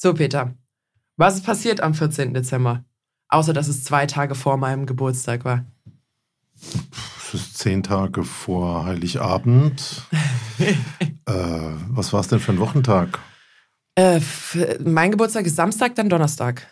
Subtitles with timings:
[0.00, 0.54] So, Peter,
[1.16, 2.32] was ist passiert am 14.
[2.32, 2.84] Dezember?
[3.28, 5.64] Außer, dass es zwei Tage vor meinem Geburtstag war.
[6.54, 10.04] Es ist zehn Tage vor Heiligabend.
[10.60, 11.32] äh,
[11.88, 13.18] was war es denn für ein Wochentag?
[13.96, 14.20] Äh,
[14.84, 16.68] mein Geburtstag ist Samstag, dann Donnerstag.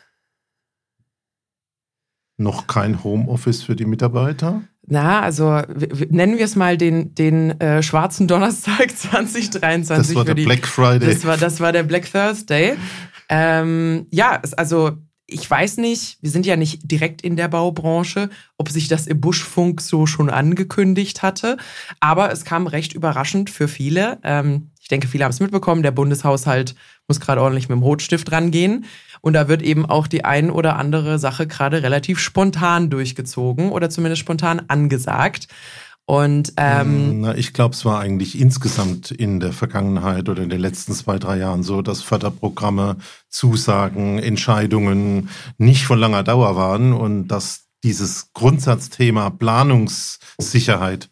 [2.37, 4.63] Noch kein Homeoffice für die Mitarbeiter?
[4.87, 5.63] Na, also
[6.11, 9.89] nennen wir es mal den, den äh, schwarzen Donnerstag 2023.
[9.89, 11.13] Das war der die, Black Friday.
[11.13, 12.77] Das war, das war der Black Thursday.
[13.29, 14.93] Ähm, ja, also
[15.29, 19.21] ich weiß nicht, wir sind ja nicht direkt in der Baubranche, ob sich das im
[19.21, 21.57] Buschfunk so schon angekündigt hatte,
[21.99, 24.19] aber es kam recht überraschend für viele.
[24.23, 26.77] Ähm, ich denke, viele haben es mitbekommen, der Bundeshaushalt
[27.09, 28.85] muss gerade ordentlich mit dem Rotstift rangehen.
[29.21, 33.91] Und da wird eben auch die ein oder andere Sache gerade relativ spontan durchgezogen oder
[33.91, 35.49] zumindest spontan angesagt.
[36.09, 40.61] Und ähm, Na, ich glaube, es war eigentlich insgesamt in der Vergangenheit oder in den
[40.61, 42.97] letzten zwei, drei Jahren so, dass Förderprogramme,
[43.29, 51.11] Zusagen, Entscheidungen nicht von langer Dauer waren und dass dieses Grundsatzthema Planungssicherheit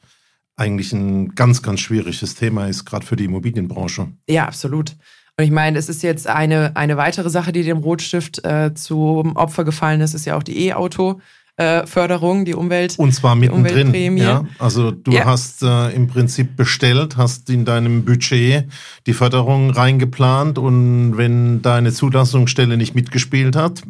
[0.56, 4.12] eigentlich ein ganz, ganz schwieriges Thema ist, gerade für die Immobilienbranche.
[4.28, 4.94] Ja, absolut.
[5.36, 9.34] Und ich meine, es ist jetzt eine, eine weitere Sache, die dem Rotstift äh, zum
[9.34, 11.20] Opfer gefallen ist, ist ja auch die E-Auto.
[11.86, 12.98] Förderung, die Umwelt.
[12.98, 14.16] Und zwar mittendrin.
[14.16, 14.44] Ja?
[14.58, 15.24] Also du ja.
[15.24, 18.64] hast äh, im Prinzip bestellt, hast in deinem Budget
[19.06, 23.82] die Förderung reingeplant und wenn deine Zulassungsstelle nicht mitgespielt hat,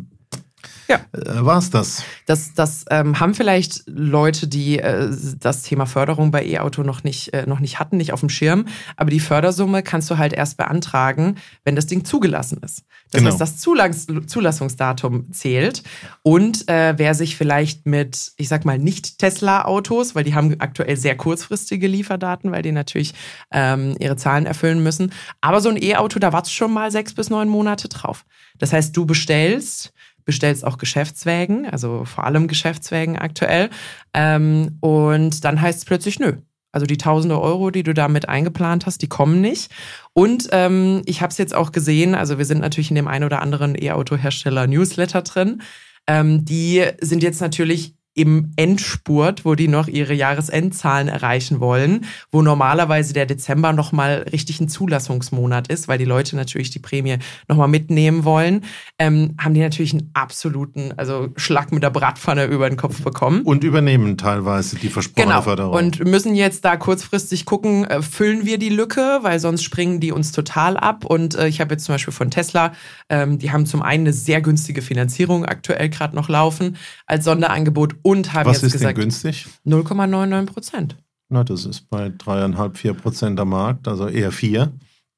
[0.89, 1.01] ja.
[1.13, 2.03] Äh, War es das?
[2.27, 5.11] Das, das ähm, haben vielleicht Leute, die äh,
[5.41, 8.67] das Thema Förderung bei E-Auto noch nicht, äh, noch nicht hatten, nicht auf dem Schirm.
[8.97, 12.85] Aber die Fördersumme kannst du halt erst beantragen, wenn das Ding zugelassen ist.
[13.11, 13.31] Das genau.
[13.31, 15.83] heißt, das Zulangs Zulassungsdatum zählt.
[16.23, 20.97] Und äh, wer sich vielleicht mit, ich sag mal, nicht Tesla-Autos, weil die haben aktuell
[20.97, 23.15] sehr kurzfristige Lieferdaten, weil die natürlich
[23.53, 25.13] ähm, ihre Zahlen erfüllen müssen.
[25.41, 28.25] Aber so ein E-Auto, da wartest schon mal sechs bis neun Monate drauf.
[28.59, 29.93] Das heißt, du bestellst
[30.25, 33.71] bestellst auch Geschäftswägen, also vor allem Geschäftswägen aktuell.
[34.13, 36.35] Ähm, und dann heißt es plötzlich, nö.
[36.73, 39.71] Also die tausende Euro, die du damit eingeplant hast, die kommen nicht.
[40.13, 43.25] Und ähm, ich habe es jetzt auch gesehen, also wir sind natürlich in dem einen
[43.25, 45.63] oder anderen E-Auto-Hersteller Newsletter drin.
[46.09, 52.43] Ähm, die sind jetzt natürlich im Endspurt, wo die noch ihre Jahresendzahlen erreichen wollen, wo
[52.43, 57.69] normalerweise der Dezember nochmal richtig ein Zulassungsmonat ist, weil die Leute natürlich die Prämie nochmal
[57.69, 58.65] mitnehmen wollen,
[58.99, 63.43] ähm, haben die natürlich einen absoluten, also Schlag mit der Bratpfanne über den Kopf bekommen.
[63.43, 65.43] Und übernehmen teilweise die versprochene genau.
[65.43, 65.75] Förderung.
[65.75, 70.13] Und müssen jetzt da kurzfristig gucken, äh, füllen wir die Lücke, weil sonst springen die
[70.13, 71.05] uns total ab.
[71.05, 72.73] Und äh, ich habe jetzt zum Beispiel von Tesla,
[73.09, 76.77] ähm, die haben zum einen eine sehr günstige Finanzierung aktuell gerade noch laufen
[77.07, 79.47] als Sonderangebot und haben Was jetzt gesagt, ist denn günstig?
[79.67, 80.97] 0,99 Prozent.
[81.31, 84.73] Na, das ist bei dreieinhalb, vier Prozent am Markt, also eher vier.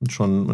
[0.09, 0.51] Schon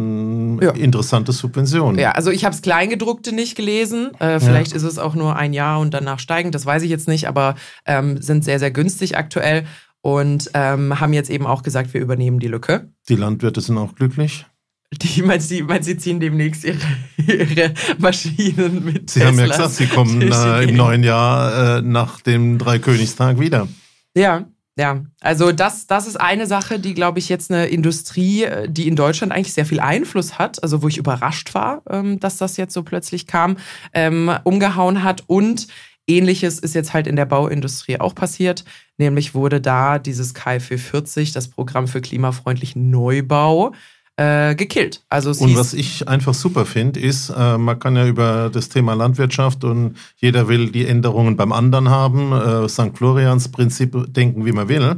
[0.59, 0.71] eine ja.
[0.73, 1.99] interessante Subvention.
[1.99, 4.13] Ja, also ich habe das Kleingedruckte nicht gelesen.
[4.19, 4.77] Äh, vielleicht ja.
[4.77, 7.57] ist es auch nur ein Jahr und danach steigend, das weiß ich jetzt nicht, aber
[7.85, 9.67] ähm, sind sehr, sehr günstig aktuell
[10.01, 12.89] und ähm, haben jetzt eben auch gesagt, wir übernehmen die Lücke.
[13.09, 14.47] Die Landwirte sind auch glücklich.
[14.93, 16.79] Die, meinst du, meinst, sie ziehen demnächst ihre,
[17.17, 21.83] ihre Maschinen mit Sie Teslas haben ja gesagt, sie kommen äh, im neuen Jahr äh,
[21.83, 23.69] nach dem Dreikönigstag wieder.
[24.15, 24.45] Ja,
[24.77, 25.03] ja.
[25.21, 28.97] Also das, das ist eine Sache, die, glaube ich, jetzt eine Industrie, äh, die in
[28.97, 32.75] Deutschland eigentlich sehr viel Einfluss hat, also wo ich überrascht war, ähm, dass das jetzt
[32.75, 33.57] so plötzlich kam,
[33.95, 35.25] ähm, umgehauen hat.
[35.27, 35.69] Und
[36.07, 38.65] Ähnliches ist jetzt halt in der Bauindustrie auch passiert.
[38.99, 43.73] Nämlich wurde da dieses KfW 40, das Programm für klimafreundlichen Neubau,
[44.17, 45.03] äh, gekillt.
[45.09, 48.95] Also und was ich einfach super finde, ist, äh, man kann ja über das Thema
[48.95, 52.97] Landwirtschaft und jeder will die Änderungen beim anderen haben, äh, St.
[52.97, 54.97] Florians Prinzip denken, wie man will.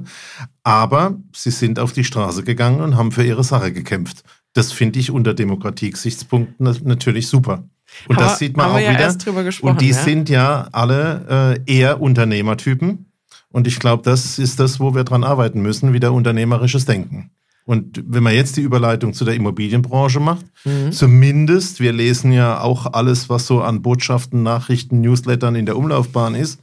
[0.65, 4.25] Aber sie sind auf die Straße gegangen und haben für ihre Sache gekämpft.
[4.53, 7.65] Das finde ich unter Demokratie-Gesichtspunkten natürlich super.
[8.09, 9.15] Und Aber das sieht man auch ja wieder.
[9.63, 9.95] und die ja?
[9.95, 13.07] sind ja alle äh, eher Unternehmertypen.
[13.51, 17.31] Und ich glaube, das ist das, wo wir dran arbeiten müssen, wieder unternehmerisches Denken.
[17.65, 20.93] Und wenn man jetzt die Überleitung zu der Immobilienbranche macht, mhm.
[20.93, 26.35] zumindest, wir lesen ja auch alles, was so an Botschaften, Nachrichten, Newslettern in der Umlaufbahn
[26.35, 26.61] ist,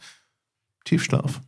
[0.86, 1.42] Tiefschlaf.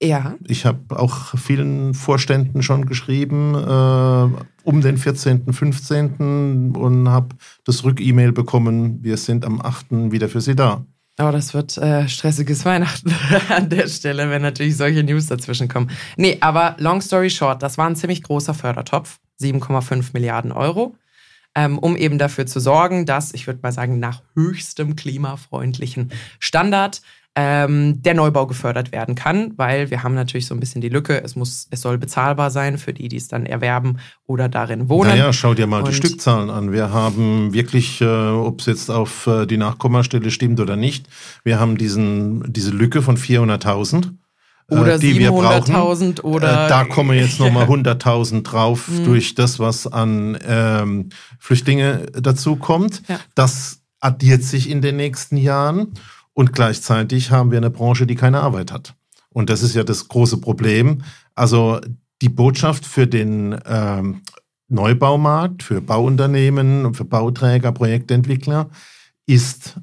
[0.00, 0.36] Ja.
[0.46, 6.76] Ich habe auch vielen Vorständen schon geschrieben, äh, um den 14., 15.
[6.76, 7.34] und habe
[7.64, 10.12] das Rück-E-Mail bekommen, wir sind am 8.
[10.12, 10.84] wieder für Sie da.
[11.20, 13.12] Oh, das wird äh, stressiges Weihnachten
[13.48, 15.90] an der Stelle, wenn natürlich solche News dazwischen kommen.
[16.16, 20.96] Nee, aber long story short, das war ein ziemlich großer Fördertopf, 7,5 Milliarden Euro,
[21.56, 27.02] ähm, um eben dafür zu sorgen, dass, ich würde mal sagen, nach höchstem klimafreundlichen Standard
[27.40, 31.22] ähm, der Neubau gefördert werden kann, weil wir haben natürlich so ein bisschen die Lücke,
[31.22, 35.10] es muss, es soll bezahlbar sein für die, die es dann erwerben oder darin wohnen.
[35.10, 36.72] Naja, schau dir mal Und die Stückzahlen an.
[36.72, 41.06] Wir haben wirklich, äh, ob es jetzt auf äh, die Nachkommastelle stimmt oder nicht,
[41.44, 44.10] wir haben diesen, diese Lücke von 400.000
[44.68, 46.66] oder äh, die 700.000 oder.
[46.66, 49.04] Äh, da kommen jetzt nochmal 100.000 drauf mhm.
[49.04, 53.02] durch das, was an ähm, Flüchtlinge dazu kommt.
[53.08, 53.20] Ja.
[53.36, 55.92] Das addiert sich in den nächsten Jahren
[56.38, 58.94] und gleichzeitig haben wir eine Branche, die keine Arbeit hat.
[59.30, 61.02] Und das ist ja das große Problem.
[61.34, 61.80] Also
[62.22, 64.22] die Botschaft für den ähm,
[64.68, 68.70] Neubaumarkt, für Bauunternehmen für Bauträger, Projektentwickler
[69.26, 69.80] ist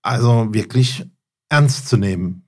[0.00, 1.04] also wirklich
[1.48, 2.44] ernst zu nehmen.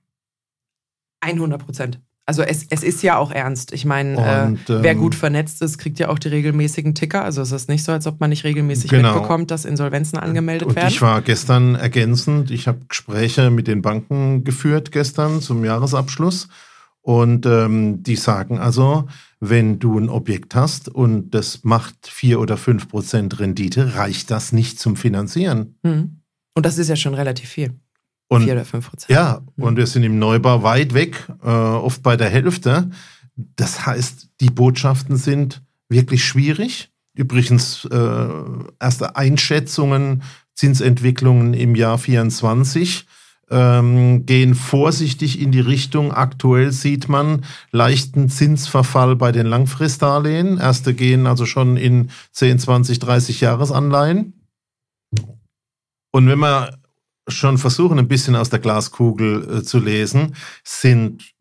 [1.19, 1.99] 100 Prozent.
[2.25, 3.73] Also es, es ist ja auch ernst.
[3.73, 7.23] Ich meine, äh, ähm, wer gut vernetzt ist, kriegt ja auch die regelmäßigen Ticker.
[7.23, 9.13] Also es ist nicht so, als ob man nicht regelmäßig genau.
[9.13, 10.89] mitbekommt, dass Insolvenzen angemeldet und werden.
[10.89, 16.47] Ich war gestern ergänzend, ich habe Gespräche mit den Banken geführt gestern zum Jahresabschluss.
[17.01, 19.07] Und ähm, die sagen also,
[19.39, 24.51] wenn du ein Objekt hast und das macht vier oder fünf Prozent Rendite, reicht das
[24.51, 25.75] nicht zum Finanzieren.
[25.81, 26.21] Mhm.
[26.53, 27.73] Und das ist ja schon relativ viel.
[28.31, 29.11] Und, Vier oder fünf Prozent.
[29.11, 29.63] Ja, mhm.
[29.65, 32.89] und wir sind im Neubau weit weg, äh, oft bei der Hälfte.
[33.35, 36.93] Das heißt, die Botschaften sind wirklich schwierig.
[37.13, 38.27] Übrigens, äh,
[38.79, 40.23] erste Einschätzungen,
[40.53, 43.05] Zinsentwicklungen im Jahr 24
[43.49, 46.13] ähm, gehen vorsichtig in die Richtung.
[46.13, 50.57] Aktuell sieht man leichten Zinsverfall bei den Langfristdarlehen.
[50.57, 54.47] Erste gehen also schon in 10, 20, 30 Jahresanleihen.
[56.13, 56.80] Und wenn man
[57.27, 61.33] schon versuchen, ein bisschen aus der Glaskugel äh, zu lesen, sind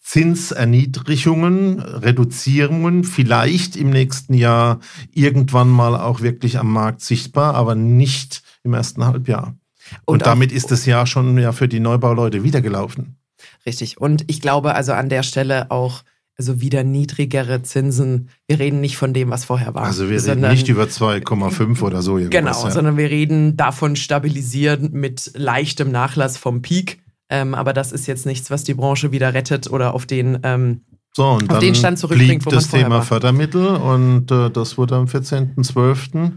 [0.00, 4.80] Zinserniedrigungen, Reduzierungen vielleicht im nächsten Jahr
[5.12, 9.56] irgendwann mal auch wirklich am Markt sichtbar, aber nicht im ersten Halbjahr.
[10.04, 13.16] Und, Und damit ist das Jahr schon ja für die Neubauleute wieder gelaufen.
[13.64, 14.00] Richtig.
[14.00, 16.02] Und ich glaube also an der Stelle auch,
[16.42, 18.28] also wieder niedrigere Zinsen.
[18.48, 19.84] Wir reden nicht von dem, was vorher war.
[19.84, 22.16] Also wir reden nicht über 2,5 oder so.
[22.16, 22.70] Genau, ja.
[22.70, 27.00] sondern wir reden davon stabilisieren mit leichtem Nachlass vom Peak.
[27.30, 30.80] Ähm, aber das ist jetzt nichts, was die Branche wieder rettet oder auf den, ähm,
[31.14, 33.02] so, und auf den Stand zurückbringt, wo man das Thema war.
[33.02, 36.32] Fördermittel und äh, das wurde am 14.12.,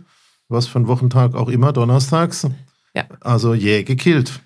[0.50, 2.48] was für ein Wochentag auch immer, donnerstags,
[2.94, 3.06] ja.
[3.22, 4.42] also jäh gekillt.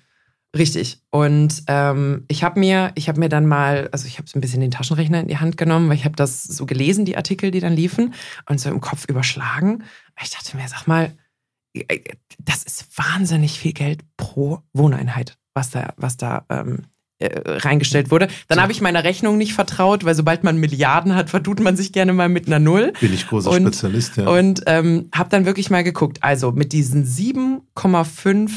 [0.56, 1.00] Richtig.
[1.10, 4.40] Und ähm, ich habe mir, ich habe mir dann mal, also ich habe so ein
[4.40, 7.52] bisschen den Taschenrechner in die Hand genommen, weil ich habe das so gelesen, die Artikel,
[7.52, 8.14] die dann liefen,
[8.48, 9.84] und so im Kopf überschlagen.
[10.20, 11.12] Ich dachte mir, sag mal,
[11.74, 12.00] äh,
[12.38, 16.86] das ist wahnsinnig viel Geld pro Wohneinheit, was da, was da ähm,
[17.20, 18.26] äh, reingestellt wurde.
[18.48, 21.92] Dann habe ich meiner Rechnung nicht vertraut, weil sobald man Milliarden hat, vertut man sich
[21.92, 22.92] gerne mal mit einer Null.
[22.98, 24.26] Bin ich großer und, Spezialist, ja.
[24.26, 26.24] Und ähm, habe dann wirklich mal geguckt.
[26.24, 28.50] Also mit diesen 7,5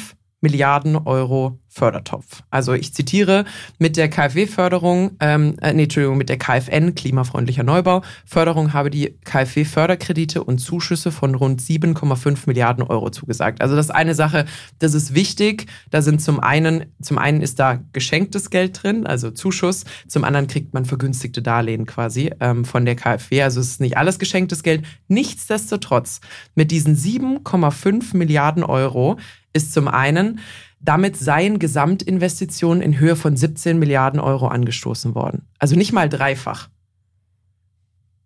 [0.44, 2.44] Milliarden Euro Fördertopf.
[2.52, 3.46] Also ich zitiere,
[3.80, 9.18] mit der KfW-Förderung, ähm, äh, nee, Entschuldigung, mit der KfN, klimafreundlicher Neubau, Förderung habe die
[9.24, 13.62] KfW Förderkredite und Zuschüsse von rund 7,5 Milliarden Euro zugesagt.
[13.62, 14.46] Also das ist eine Sache,
[14.78, 15.66] das ist wichtig.
[15.90, 20.48] Da sind zum einen, zum einen ist da geschenktes Geld drin, also Zuschuss, zum anderen
[20.48, 23.42] kriegt man vergünstigte Darlehen quasi ähm, von der KfW.
[23.42, 24.86] Also es ist nicht alles geschenktes Geld.
[25.08, 26.22] Nichtsdestotrotz,
[26.54, 29.18] mit diesen 7,5 Milliarden Euro
[29.54, 30.40] ist zum einen
[30.84, 35.48] damit seien Gesamtinvestitionen in Höhe von 17 Milliarden Euro angestoßen worden.
[35.58, 36.70] Also nicht mal dreifach.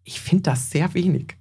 [0.03, 1.37] Ich finde das sehr wenig.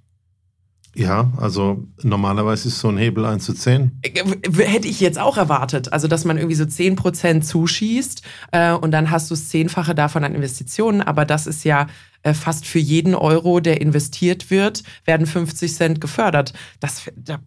[0.93, 3.99] Ja, also normalerweise ist so ein Hebel 1 zu 10.
[4.01, 4.23] Äh,
[4.63, 5.93] hätte ich jetzt auch erwartet.
[5.93, 10.23] Also, dass man irgendwie so 10% zuschießt äh, und dann hast du das Zehnfache davon
[10.23, 11.01] an Investitionen.
[11.01, 11.87] Aber das ist ja
[12.23, 16.53] äh, fast für jeden Euro, der investiert wird, werden 50 Cent gefördert.
[16.79, 17.39] Das, da,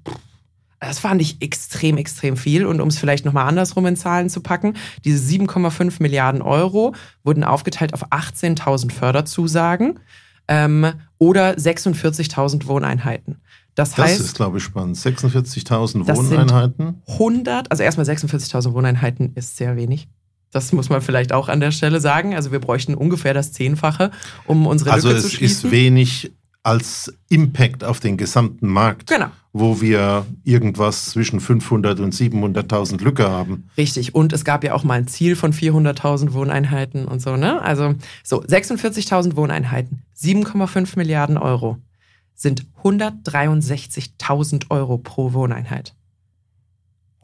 [0.81, 2.65] das fand ich extrem, extrem viel.
[2.65, 7.45] Und um es vielleicht nochmal andersrum in Zahlen zu packen, diese 7,5 Milliarden Euro wurden
[7.45, 10.01] aufgeteilt auf 18.000 Förderzusagen
[10.49, 13.37] ähm, oder 46.000 Wohneinheiten.
[13.75, 14.97] Das, das heißt, ist, glaube ich, spannend.
[14.97, 17.03] 46.000 Wohneinheiten.
[17.07, 20.09] 100, also erstmal 46.000 Wohneinheiten ist sehr wenig.
[20.51, 22.35] Das muss man vielleicht auch an der Stelle sagen.
[22.35, 24.11] Also wir bräuchten ungefähr das Zehnfache,
[24.47, 25.45] um unsere also Lücke zu schließen.
[25.45, 26.33] Also es ist wenig
[26.63, 29.31] als Impact auf den gesamten Markt, genau.
[29.53, 33.69] Wo wir irgendwas zwischen 500 und 700.000 Lücke haben.
[33.77, 34.15] Richtig.
[34.15, 37.61] Und es gab ja auch mal ein Ziel von 400.000 Wohneinheiten und so, ne?
[37.63, 41.79] Also so 46.000 Wohneinheiten, 7,5 Milliarden Euro
[42.35, 45.95] sind 163.000 Euro pro Wohneinheit.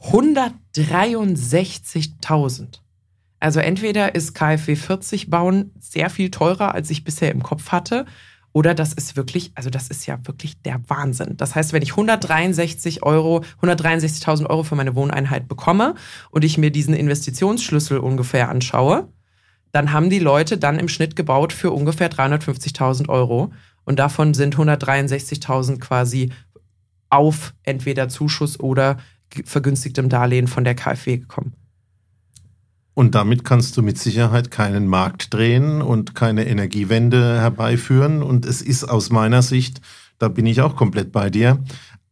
[0.02, 2.80] 163.000.
[3.38, 8.04] Also entweder ist KfW 40 bauen sehr viel teurer, als ich bisher im Kopf hatte,
[8.56, 11.36] Oder das ist wirklich, also das ist ja wirklich der Wahnsinn.
[11.36, 15.94] Das heißt, wenn ich 163 Euro, 163.000 Euro für meine Wohneinheit bekomme
[16.30, 19.12] und ich mir diesen Investitionsschlüssel ungefähr anschaue,
[19.72, 23.52] dann haben die Leute dann im Schnitt gebaut für ungefähr 350.000 Euro.
[23.84, 26.32] Und davon sind 163.000 quasi
[27.10, 28.96] auf entweder Zuschuss oder
[29.44, 31.52] vergünstigtem Darlehen von der KfW gekommen.
[32.96, 38.22] Und damit kannst du mit Sicherheit keinen Markt drehen und keine Energiewende herbeiführen.
[38.22, 39.82] Und es ist aus meiner Sicht,
[40.18, 41.62] da bin ich auch komplett bei dir,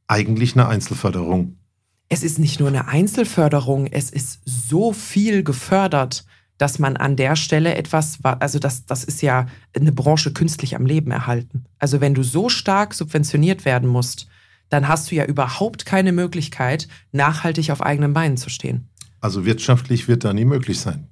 [0.09, 1.57] eigentlich eine Einzelförderung.
[2.11, 6.27] Es ist nicht nur eine Einzelförderung, es ist so viel gefördert,
[6.59, 10.85] dass man an der Stelle etwas, also das, das ist ja eine Branche künstlich am
[10.85, 11.65] Leben erhalten.
[11.79, 14.29] Also wenn du so stark subventioniert werden musst,
[14.69, 18.91] dann hast du ja überhaupt keine Möglichkeit, nachhaltig auf eigenen Beinen zu stehen.
[19.25, 21.09] Also wirtschaftlich wird da nie möglich sein.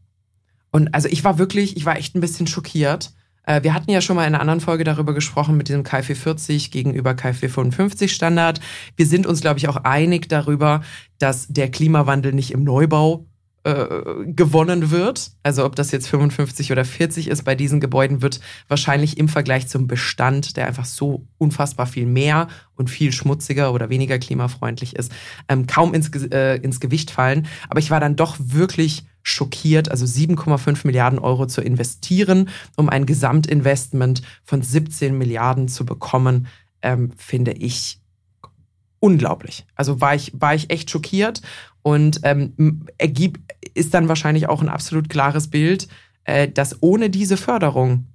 [0.71, 3.15] Und also ich war wirklich, ich war echt ein bisschen schockiert.
[3.45, 6.15] Äh, wir hatten ja schon mal in einer anderen Folge darüber gesprochen mit diesem KfW
[6.15, 8.61] 40 gegenüber KfW 55 Standard.
[8.97, 10.83] Wir sind uns, glaube ich, auch einig darüber,
[11.19, 13.25] dass der Klimawandel nicht im Neubau
[13.65, 15.31] äh, gewonnen wird.
[15.45, 19.69] Also ob das jetzt 55 oder 40 ist, bei diesen Gebäuden wird wahrscheinlich im Vergleich
[19.69, 25.13] zum Bestand, der einfach so unfassbar viel mehr und viel schmutziger oder weniger klimafreundlich ist,
[25.49, 27.47] ähm, kaum ins, äh, ins Gewicht fallen.
[27.69, 33.07] Aber ich war dann doch wirklich schockiert, also 7,5 Milliarden Euro zu investieren, um ein
[33.07, 36.49] Gesamtinvestment von 17 Milliarden zu bekommen,
[36.83, 38.01] ähm, finde ich
[38.99, 39.67] unglaublich.
[39.75, 41.43] Also war ich, war ich echt schockiert
[41.83, 43.41] und ähm, ergibt,
[43.75, 45.89] ist dann wahrscheinlich auch ein absolut klares Bild,
[46.25, 48.07] äh, dass ohne diese Förderung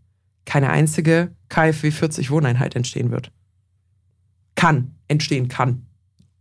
[0.45, 3.31] keine einzige KfW 40 Wohneinheit entstehen wird.
[4.55, 5.85] Kann, entstehen kann.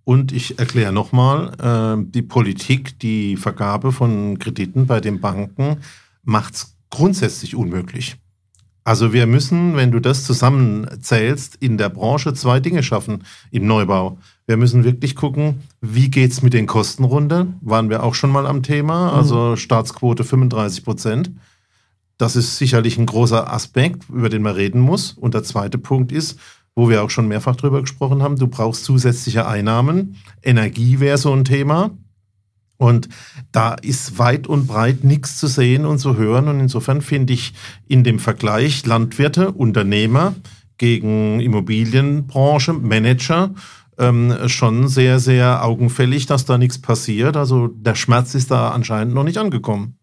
[0.05, 5.79] Und ich erkläre nochmal, äh, die Politik, die Vergabe von Krediten bei den Banken
[6.23, 8.17] macht es grundsätzlich unmöglich.
[8.85, 14.21] Also wir müssen, wenn du das zusammenzählst, in der Branche zwei Dinge schaffen im Neubau.
[14.47, 17.49] Wir müssen wirklich gucken, wie geht's mit den Kosten runter?
[17.61, 19.11] Waren wir auch schon mal am Thema.
[19.11, 19.19] Mhm.
[19.19, 21.31] Also Staatsquote 35 Prozent.
[22.17, 25.13] Das ist sicherlich ein großer Aspekt, über den man reden muss.
[25.13, 26.39] Und der zweite Punkt ist,
[26.75, 30.17] wo wir auch schon mehrfach drüber gesprochen haben, du brauchst zusätzliche Einnahmen.
[30.43, 31.91] Energie wäre so ein Thema.
[32.79, 33.09] Und
[33.53, 36.49] da ist weit und breit nichts zu sehen und zu hören.
[36.49, 37.55] Und insofern finde ich
[37.89, 40.35] in dem Vergleich Landwirte, Unternehmer
[40.79, 43.55] gegen Immobilienbranche, Manager
[43.99, 47.37] ähm, schon sehr, sehr augenfällig, dass da nichts passiert.
[47.37, 49.99] Also der Schmerz ist da anscheinend noch nicht angekommen.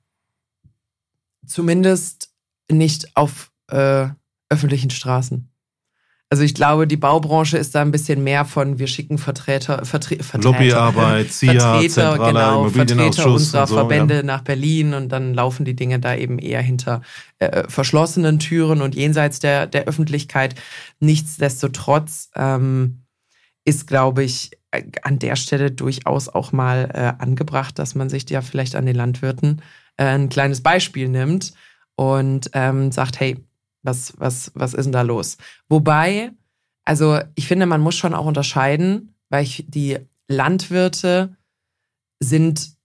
[1.46, 2.34] Zumindest
[2.72, 4.08] nicht auf äh,
[4.50, 5.50] öffentlichen Straßen.
[6.34, 10.16] Also ich glaube, die Baubranche ist da ein bisschen mehr von, wir schicken Vertreter, Vertre
[10.24, 14.24] Vertreter Lobbyarbeit, CIA, Vertreter, genau, Vertreter unserer so, Verbände ja.
[14.24, 17.04] nach Berlin und dann laufen die Dinge da eben eher hinter
[17.38, 20.56] äh, verschlossenen Türen und jenseits der, der Öffentlichkeit.
[21.00, 23.03] Nichtsdestotrotz ähm,
[23.66, 28.30] ist, glaube ich, äh, an der Stelle durchaus auch mal äh, angebracht, dass man sich
[28.30, 29.62] ja vielleicht an den Landwirten
[29.98, 31.54] äh, ein kleines Beispiel nimmt
[31.96, 33.38] und ähm, sagt, hey,
[33.84, 35.38] was, was, was ist denn da los?
[35.70, 36.32] Wobei,
[36.86, 41.36] also ich finde, man muss schon auch unterscheiden, weil ich, die Landwirte
[42.20, 42.78] sind,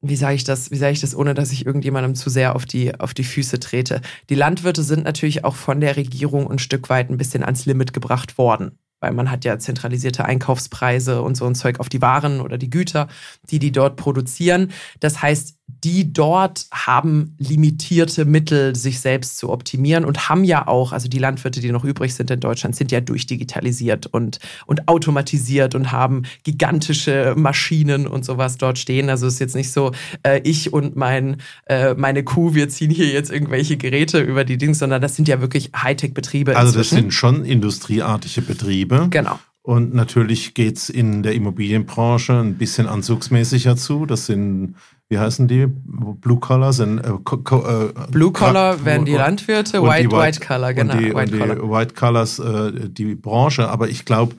[0.00, 2.66] wie sage ich das, wie sage ich das, ohne dass ich irgendjemandem zu sehr auf
[2.66, 4.02] die, auf die Füße trete.
[4.28, 7.92] Die Landwirte sind natürlich auch von der Regierung ein Stück weit ein bisschen ans Limit
[7.92, 12.40] gebracht worden weil man hat ja zentralisierte Einkaufspreise und so ein Zeug auf die Waren
[12.40, 13.08] oder die Güter,
[13.50, 14.72] die die dort produzieren.
[15.00, 20.92] Das heißt, die dort haben limitierte Mittel, sich selbst zu optimieren und haben ja auch,
[20.92, 25.74] also die Landwirte, die noch übrig sind in Deutschland, sind ja durchdigitalisiert und, und automatisiert
[25.74, 29.08] und haben gigantische Maschinen und sowas dort stehen.
[29.08, 29.92] Also es ist jetzt nicht so,
[30.22, 34.58] äh, ich und mein, äh, meine Kuh, wir ziehen hier jetzt irgendwelche Geräte über die
[34.58, 36.56] Dinge, sondern das sind ja wirklich Hightech-Betriebe.
[36.56, 39.06] Also das sind schon industrieartige Betriebe.
[39.10, 39.38] Genau.
[39.66, 44.04] Und natürlich geht es in der Immobilienbranche ein bisschen anzugsmäßiger zu.
[44.04, 44.74] Das sind
[45.14, 45.66] wie heißen die?
[45.68, 46.98] Blue Collar sind.
[46.98, 50.94] Äh, äh, Blue Collar wären die Landwirte, White, die White, White Collar, genau.
[50.94, 51.70] Und die, White, und die Collar.
[51.70, 53.68] White Collars, äh, die Branche.
[53.68, 54.34] Aber ich glaube,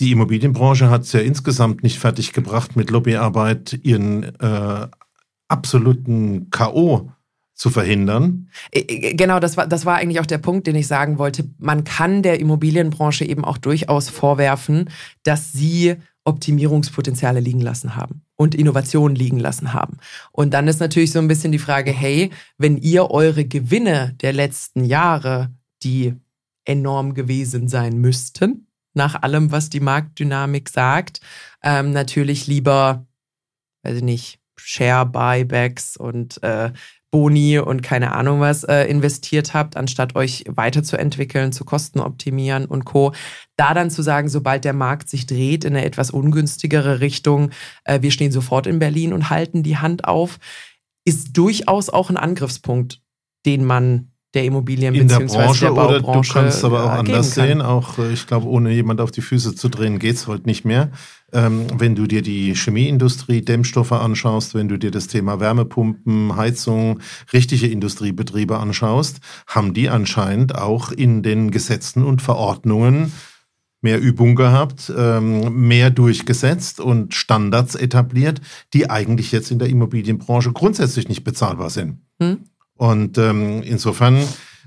[0.00, 4.86] die Immobilienbranche hat es ja insgesamt nicht fertig gebracht, mit Lobbyarbeit ihren äh,
[5.48, 7.10] absoluten K.O.
[7.52, 8.48] zu verhindern.
[8.70, 11.50] Äh, äh, genau, das war, das war eigentlich auch der Punkt, den ich sagen wollte.
[11.58, 14.88] Man kann der Immobilienbranche eben auch durchaus vorwerfen,
[15.22, 19.96] dass sie Optimierungspotenziale liegen lassen haben und Innovationen liegen lassen haben.
[20.30, 24.32] Und dann ist natürlich so ein bisschen die Frage, hey, wenn ihr eure Gewinne der
[24.32, 25.50] letzten Jahre,
[25.82, 26.14] die
[26.64, 31.20] enorm gewesen sein müssten, nach allem, was die Marktdynamik sagt,
[31.62, 33.06] ähm, natürlich lieber,
[33.82, 36.72] weiß ich nicht, Share-Buybacks und äh,
[37.14, 42.84] Boni und keine Ahnung was äh, investiert habt, anstatt euch weiterzuentwickeln, zu Kosten optimieren und
[42.84, 43.12] Co.
[43.56, 47.50] Da dann zu sagen, sobald der Markt sich dreht in eine etwas ungünstigere Richtung,
[47.84, 50.40] äh, wir stehen sofort in Berlin und halten die Hand auf,
[51.04, 53.00] ist durchaus auch ein Angriffspunkt,
[53.46, 57.62] den man der Immobilien in der Branche der oder du kannst aber auch anders sehen.
[57.62, 60.64] Auch äh, ich glaube, ohne jemand auf die Füße zu drehen, geht es heute nicht
[60.64, 60.90] mehr.
[61.34, 67.00] Ähm, wenn du dir die Chemieindustrie, Dämmstoffe anschaust, wenn du dir das Thema Wärmepumpen, Heizung,
[67.32, 73.12] richtige Industriebetriebe anschaust, haben die anscheinend auch in den Gesetzen und Verordnungen
[73.82, 78.40] mehr Übung gehabt, ähm, mehr durchgesetzt und Standards etabliert,
[78.72, 81.98] die eigentlich jetzt in der Immobilienbranche grundsätzlich nicht bezahlbar sind.
[82.20, 82.44] Hm.
[82.76, 84.16] Und ähm, insofern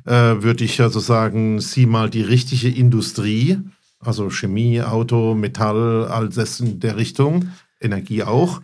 [0.05, 3.57] äh, würde ich also sagen, sieh mal die richtige Industrie,
[3.99, 7.49] also Chemie, Auto, Metall, all das in der Richtung,
[7.81, 8.61] Energie auch.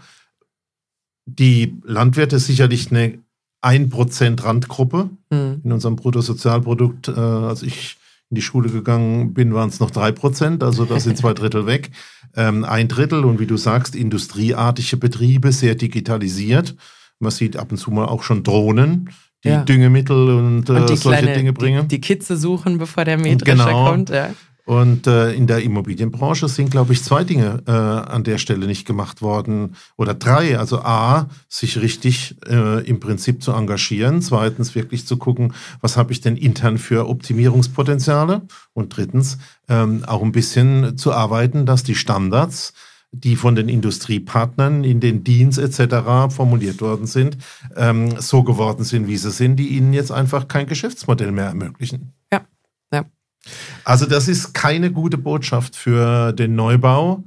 [1.25, 3.20] Die Landwirte sicherlich eine
[3.63, 5.62] 1% Randgruppe mhm.
[5.63, 7.08] in unserem Bruttosozialprodukt.
[7.08, 7.98] Äh, als ich
[8.30, 11.92] in die Schule gegangen bin, waren es noch 3%, also da sind zwei Drittel weg.
[12.36, 16.75] Ähm, ein Drittel und wie du sagst, industrieartige Betriebe, sehr digitalisiert.
[17.20, 19.12] Man sieht ab und zu mal auch schon Drohnen,
[19.44, 19.63] die ja.
[19.63, 21.88] Düngemittel und, und äh, solche kleine, Dinge bringen.
[21.88, 23.90] Die, die Kitze suchen, bevor der Mähdrescher genau.
[23.90, 24.10] kommt.
[24.10, 24.32] Ja.
[24.65, 28.88] Und äh, in der Immobilienbranche sind, glaube ich, zwei Dinge äh, an der Stelle nicht
[28.88, 29.75] gemacht worden.
[29.98, 30.58] Oder drei.
[30.58, 34.22] Also A, sich richtig äh, im Prinzip zu engagieren.
[34.22, 38.43] Zweitens wirklich zu gucken, was habe ich denn intern für Optimierungspotenziale.
[38.74, 42.74] Und drittens ähm, auch ein bisschen zu arbeiten, dass die Standards
[43.13, 46.34] die von den Industriepartnern in den Deans etc.
[46.36, 47.38] formuliert worden sind,
[47.75, 52.13] ähm, so geworden sind, wie sie sind, die ihnen jetzt einfach kein Geschäftsmodell mehr ermöglichen.
[52.32, 52.41] Ja,
[52.91, 53.05] ja.
[53.84, 57.24] Also das ist keine gute Botschaft für den Neubau.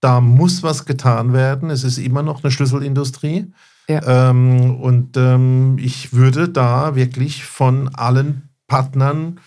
[0.00, 1.70] Da muss was getan werden.
[1.70, 3.52] Es ist immer noch eine Schlüsselindustrie.
[3.88, 4.30] Ja.
[4.30, 9.40] Ähm, und ähm, ich würde da wirklich von allen Partnern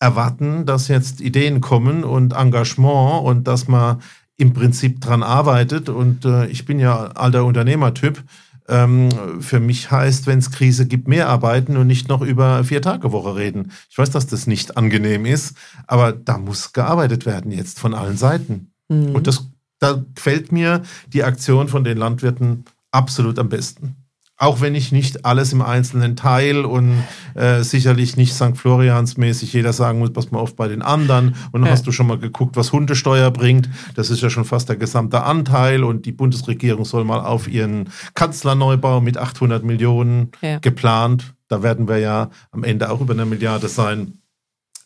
[0.00, 4.00] erwarten, dass jetzt Ideen kommen und Engagement und dass man
[4.36, 5.88] im Prinzip dran arbeitet.
[5.88, 8.22] Und äh, ich bin ja alter Unternehmertyp.
[8.68, 12.80] Ähm, für mich heißt, wenn es Krise gibt, mehr arbeiten und nicht noch über vier
[12.80, 13.72] Tage Woche reden.
[13.90, 15.54] Ich weiß, dass das nicht angenehm ist,
[15.86, 18.72] aber da muss gearbeitet werden jetzt von allen Seiten.
[18.88, 19.14] Mhm.
[19.14, 19.46] Und das,
[19.80, 23.96] da gefällt mir die Aktion von den Landwirten absolut am besten.
[24.44, 27.02] Auch wenn ich nicht alles im Einzelnen teile und
[27.34, 28.58] äh, sicherlich nicht St.
[28.58, 31.34] Florians mäßig jeder sagen muss, pass mal auf bei den anderen.
[31.50, 31.70] Und dann ja.
[31.70, 33.70] hast du schon mal geguckt, was Hundesteuer bringt.
[33.94, 35.82] Das ist ja schon fast der gesamte Anteil.
[35.82, 40.58] Und die Bundesregierung soll mal auf ihren Kanzlerneubau mit 800 Millionen ja.
[40.58, 41.34] geplant.
[41.48, 44.18] Da werden wir ja am Ende auch über eine Milliarde sein,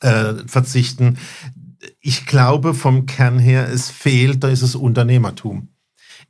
[0.01, 1.19] äh, verzichten.
[1.99, 5.69] Ich glaube vom Kern her, es fehlt, da ist es Unternehmertum.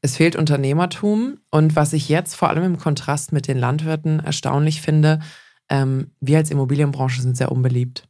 [0.01, 1.39] Es fehlt Unternehmertum.
[1.51, 5.21] Und was ich jetzt vor allem im Kontrast mit den Landwirten erstaunlich finde,
[5.69, 8.09] ähm, wir als Immobilienbranche sind sehr unbeliebt.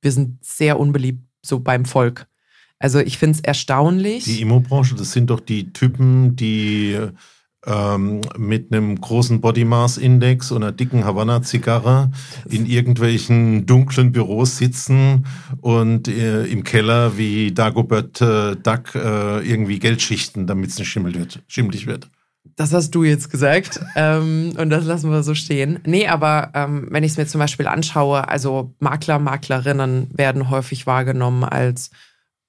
[0.00, 2.26] Wir sind sehr unbeliebt so beim Volk.
[2.78, 4.24] Also ich finde es erstaunlich.
[4.24, 6.96] Die Immobranche, das sind doch die Typen, die
[7.66, 12.10] ähm, mit einem großen Body Mass Index und einer dicken Havanna-Zigarre
[12.48, 15.26] in irgendwelchen dunklen Büros sitzen
[15.60, 20.88] und äh, im Keller wie Dagobert äh, Duck äh, irgendwie Geld schichten, damit es nicht
[20.88, 22.08] schimmelig wird, schimmelig wird.
[22.56, 25.78] Das hast du jetzt gesagt ähm, und das lassen wir so stehen.
[25.84, 30.86] Nee, aber ähm, wenn ich es mir zum Beispiel anschaue, also Makler, Maklerinnen werden häufig
[30.86, 31.90] wahrgenommen als,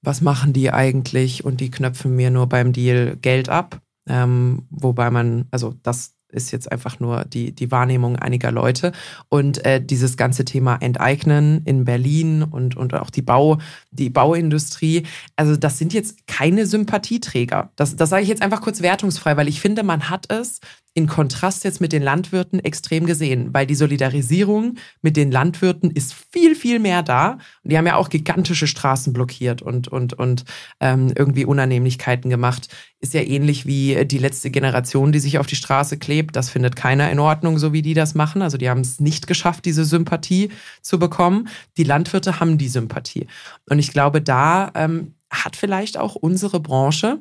[0.02, 3.82] was machen die eigentlich und die knöpfen mir nur beim Deal Geld ab.
[4.08, 8.92] Ähm, wobei man, also das ist jetzt einfach nur die, die Wahrnehmung einiger Leute.
[9.30, 13.58] Und äh, dieses ganze Thema Enteignen in Berlin und, und auch die, Bau,
[13.92, 15.04] die Bauindustrie,
[15.36, 17.72] also das sind jetzt keine Sympathieträger.
[17.76, 20.60] Das, das sage ich jetzt einfach kurz wertungsfrei, weil ich finde, man hat es
[20.94, 26.16] in Kontrast jetzt mit den Landwirten extrem gesehen, weil die Solidarisierung mit den Landwirten ist
[26.32, 27.34] viel, viel mehr da.
[27.64, 30.46] Und die haben ja auch gigantische Straßen blockiert und, und, und
[30.80, 32.70] ähm, irgendwie Unannehmlichkeiten gemacht.
[33.00, 36.36] Ist ja ähnlich wie die letzte Generation, die sich auf die Straße klebt.
[36.36, 38.42] Das findet keiner in Ordnung, so wie die das machen.
[38.42, 40.50] Also die haben es nicht geschafft, diese Sympathie
[40.82, 41.48] zu bekommen.
[41.78, 43.28] Die Landwirte haben die Sympathie.
[43.70, 47.20] Und ich glaube, da ähm, hat vielleicht auch unsere Branche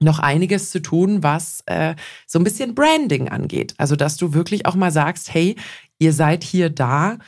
[0.00, 1.94] noch einiges zu tun, was äh,
[2.26, 3.74] so ein bisschen Branding angeht.
[3.78, 5.56] Also, dass du wirklich auch mal sagst, hey,
[5.98, 7.18] ihr seid hier da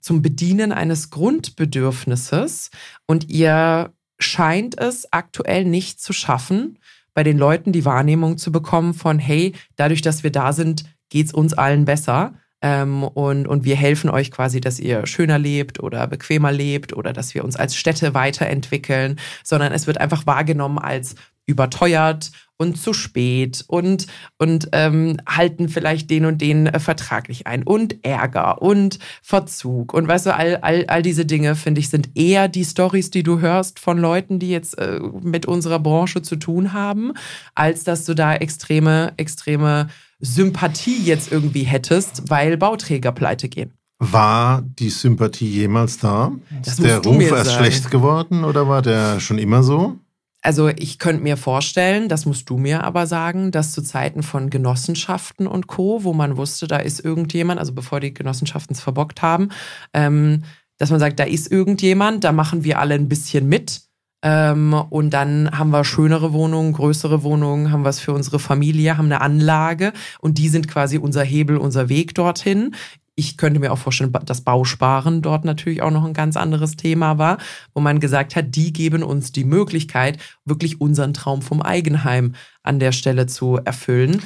[0.00, 2.70] zum Bedienen eines Grundbedürfnisses
[3.06, 6.78] und ihr scheint es aktuell nicht zu schaffen,
[7.14, 11.32] bei den Leuten die Wahrnehmung zu bekommen von, hey, dadurch, dass wir da sind, geht's
[11.34, 12.34] uns allen besser.
[12.62, 17.12] Ähm, und, und wir helfen euch quasi, dass ihr schöner lebt oder bequemer lebt oder
[17.12, 22.30] dass wir uns als Städte weiterentwickeln, sondern es wird einfach wahrgenommen als überteuert
[22.62, 24.06] und zu spät und,
[24.38, 30.06] und ähm, halten vielleicht den und den äh, vertraglich ein und Ärger und Verzug und
[30.06, 33.40] weißt du, all, all, all diese Dinge, finde ich, sind eher die Stories, die du
[33.40, 37.12] hörst von Leuten, die jetzt äh, mit unserer Branche zu tun haben,
[37.54, 39.88] als dass du da extreme, extreme
[40.20, 43.72] Sympathie jetzt irgendwie hättest, weil Bauträger pleite gehen.
[43.98, 46.32] War die Sympathie jemals da?
[46.62, 47.58] Das Ist der Ruf erst sagen.
[47.58, 49.98] schlecht geworden oder war der schon immer so?
[50.42, 54.50] Also ich könnte mir vorstellen, das musst du mir aber sagen, dass zu Zeiten von
[54.50, 59.22] Genossenschaften und Co., wo man wusste, da ist irgendjemand, also bevor die Genossenschaften es verbockt
[59.22, 59.50] haben,
[59.94, 60.42] ähm,
[60.78, 63.82] dass man sagt, da ist irgendjemand, da machen wir alle ein bisschen mit.
[64.24, 69.06] Ähm, und dann haben wir schönere Wohnungen, größere Wohnungen, haben was für unsere Familie, haben
[69.06, 72.74] eine Anlage und die sind quasi unser Hebel, unser Weg dorthin.
[73.14, 77.18] Ich könnte mir auch vorstellen, dass Bausparen dort natürlich auch noch ein ganz anderes Thema
[77.18, 77.38] war,
[77.74, 82.78] wo man gesagt hat, die geben uns die Möglichkeit, wirklich unseren Traum vom Eigenheim an
[82.78, 84.22] der Stelle zu erfüllen.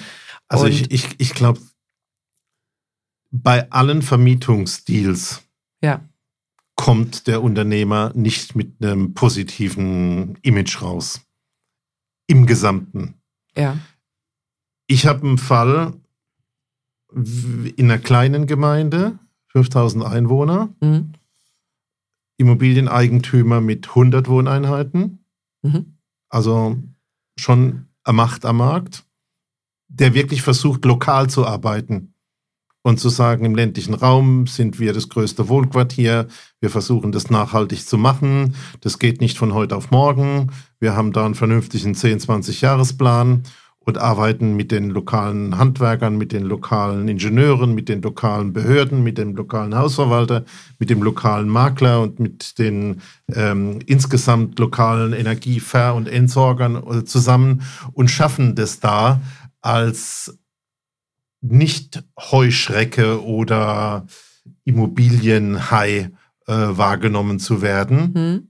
[0.49, 1.61] Also Und- ich, ich, ich glaube,
[3.33, 5.43] bei allen Vermietungsdeals
[5.83, 6.01] Ja,
[6.77, 11.21] kommt der Unternehmer nicht mit einem positiven Image raus.
[12.29, 13.15] Im Gesamten.
[13.57, 13.79] ja,
[14.89, 15.95] Ich habe einen Fall
[17.13, 21.13] in einer kleinen Gemeinde, 5000 Einwohner, mhm.
[22.39, 25.21] Immobilieneigentümer mit 100 Wohneinheiten,
[25.63, 25.97] Mhm.
[26.29, 26.77] also
[27.39, 29.05] schon eine Macht am Markt,
[29.89, 32.15] der wirklich versucht, lokal zu arbeiten
[32.83, 36.29] und zu sagen, im ländlichen Raum sind wir das größte Wohnquartier,
[36.61, 41.13] wir versuchen das nachhaltig zu machen, das geht nicht von heute auf morgen, wir haben
[41.13, 43.43] da einen vernünftigen 10-, 20-Jahresplan
[43.87, 49.17] und arbeiten mit den lokalen Handwerkern, mit den lokalen Ingenieuren, mit den lokalen Behörden, mit
[49.17, 50.45] dem lokalen Hausverwalter,
[50.81, 53.01] mit dem lokalen Makler und mit den
[53.33, 59.21] ähm, insgesamt lokalen Energiever- und Entsorgern äh, zusammen und schaffen das da
[59.61, 60.37] als
[61.41, 64.05] nicht Heuschrecke oder
[64.65, 66.11] Immobilienhai
[66.49, 68.13] äh, wahrgenommen zu werden.
[68.15, 68.49] Mhm.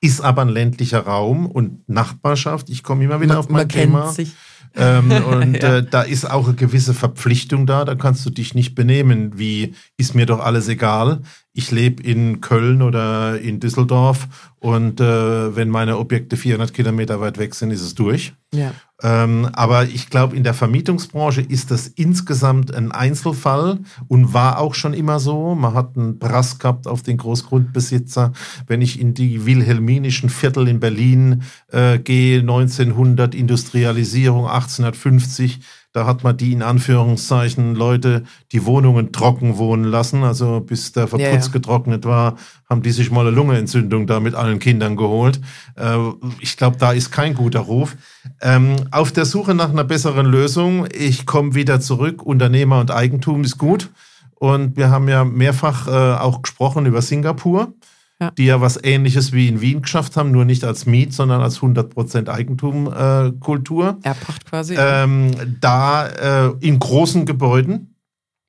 [0.00, 2.70] Ist aber ein ländlicher Raum und Nachbarschaft.
[2.70, 4.02] Ich komme immer wieder Man, auf mein man Thema.
[4.04, 4.32] kennt sich.
[4.76, 5.78] Ähm, und Ja.
[5.78, 7.84] äh, da ist auch eine gewisse Verpflichtung da.
[7.84, 11.20] Da kannst du dich nicht benehmen, wie ist mir doch alles egal.
[11.52, 14.26] Ich lebe in Köln oder in Düsseldorf
[14.58, 18.32] und äh, wenn meine Objekte 400 Kilometer weit weg sind, ist es durch.
[18.54, 18.72] Ja.
[19.02, 24.74] Ähm, aber ich glaube, in der Vermietungsbranche ist das insgesamt ein Einzelfall und war auch
[24.74, 25.54] schon immer so.
[25.54, 28.32] Man hat einen Brass gehabt auf den Großgrundbesitzer.
[28.66, 35.60] Wenn ich in die wilhelminischen Viertel in Berlin äh, gehe, 1900 Industrialisierung, 1850,
[35.92, 40.24] da hat man die in Anführungszeichen Leute die Wohnungen trocken wohnen lassen.
[40.24, 41.48] Also bis der Verputz Ja, ja.
[41.48, 42.36] getrocknet war,
[42.68, 45.40] haben die sich mal eine Lungenentzündung da mit allen Kindern geholt.
[45.76, 45.98] Äh,
[46.40, 47.96] ich glaube, da ist kein guter Ruf.
[48.40, 52.22] Ähm, auf der Suche nach einer besseren Lösung, ich komme wieder zurück.
[52.22, 53.90] Unternehmer und Eigentum ist gut.
[54.34, 57.74] Und wir haben ja mehrfach äh, auch gesprochen über Singapur,
[58.22, 58.30] Ja.
[58.30, 61.58] die ja was Ähnliches wie in Wien geschafft haben, nur nicht als Miet, sondern als
[61.58, 63.26] 100% Eigentumkultur.
[63.26, 63.98] Äh, Kultur.
[64.02, 64.76] Erbpacht quasi.
[64.78, 67.96] ähm, da äh, in großen Gebäuden,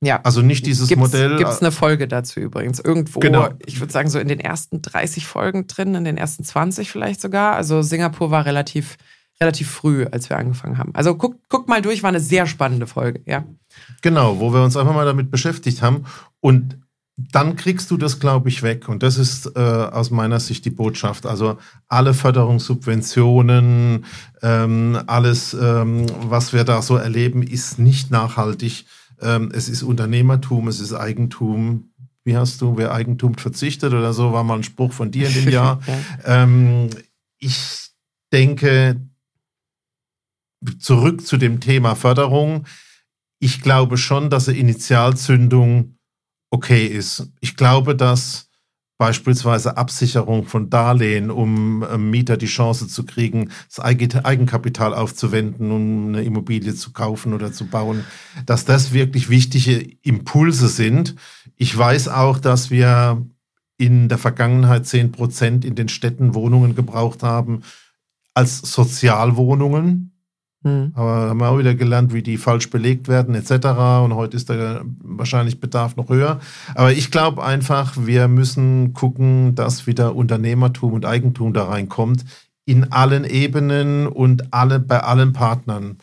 [0.01, 0.19] ja.
[0.23, 1.37] also nicht dieses Gibt's, Modell.
[1.37, 2.79] Gibt es eine Folge dazu übrigens?
[2.79, 3.49] Irgendwo, Genau.
[3.65, 7.19] ich würde sagen, so in den ersten 30 Folgen drin, in den ersten 20 vielleicht
[7.21, 7.55] sogar.
[7.55, 8.97] Also Singapur war relativ,
[9.41, 10.93] relativ früh, als wir angefangen haben.
[10.93, 13.45] Also guck, guck mal durch, war eine sehr spannende Folge, ja.
[14.03, 16.03] Genau, wo wir uns einfach mal damit beschäftigt haben.
[16.41, 16.77] Und
[17.15, 18.89] dann kriegst du das, glaube ich, weg.
[18.89, 21.25] Und das ist äh, aus meiner Sicht die Botschaft.
[21.25, 24.05] Also alle Förderungssubventionen,
[24.41, 28.85] ähm, alles, ähm, was wir da so erleben, ist nicht nachhaltig.
[29.21, 31.91] Ähm, es ist Unternehmertum, es ist Eigentum.
[32.23, 35.33] Wie hast du, wer Eigentum verzichtet oder so, war mal ein Spruch von dir in
[35.33, 35.81] dem Jahr.
[35.85, 36.43] ja.
[36.43, 36.89] Ähm,
[37.37, 37.89] ich
[38.31, 38.99] denke,
[40.79, 42.65] zurück zu dem Thema Förderung.
[43.39, 45.97] Ich glaube schon, dass eine Initialzündung
[46.53, 47.31] okay ist.
[47.41, 48.47] Ich glaube, dass
[48.99, 55.71] beispielsweise Absicherung von Darlehen, um ähm, Mieter die Chance zu kriegen, das Eigen- Eigenkapital aufzuwenden,
[55.71, 58.05] um eine Immobilie zu kaufen oder zu bauen,
[58.45, 61.15] dass das wirklich wichtige Impulse sind.
[61.57, 63.25] Ich weiß auch, dass wir
[63.77, 67.63] in der Vergangenheit 10 Prozent in den Städten Wohnungen gebraucht haben
[68.35, 70.12] als Sozialwohnungen.
[70.63, 70.93] Hm.
[70.95, 73.51] Aber haben wir auch wieder gelernt, wie die falsch belegt werden etc.
[74.03, 76.39] Und heute ist der wahrscheinlich Bedarf noch höher.
[76.73, 82.23] Aber ich glaube einfach, wir müssen gucken, dass wieder Unternehmertum und Eigentum da reinkommt.
[82.65, 85.97] In allen Ebenen und alle, bei allen Partnern.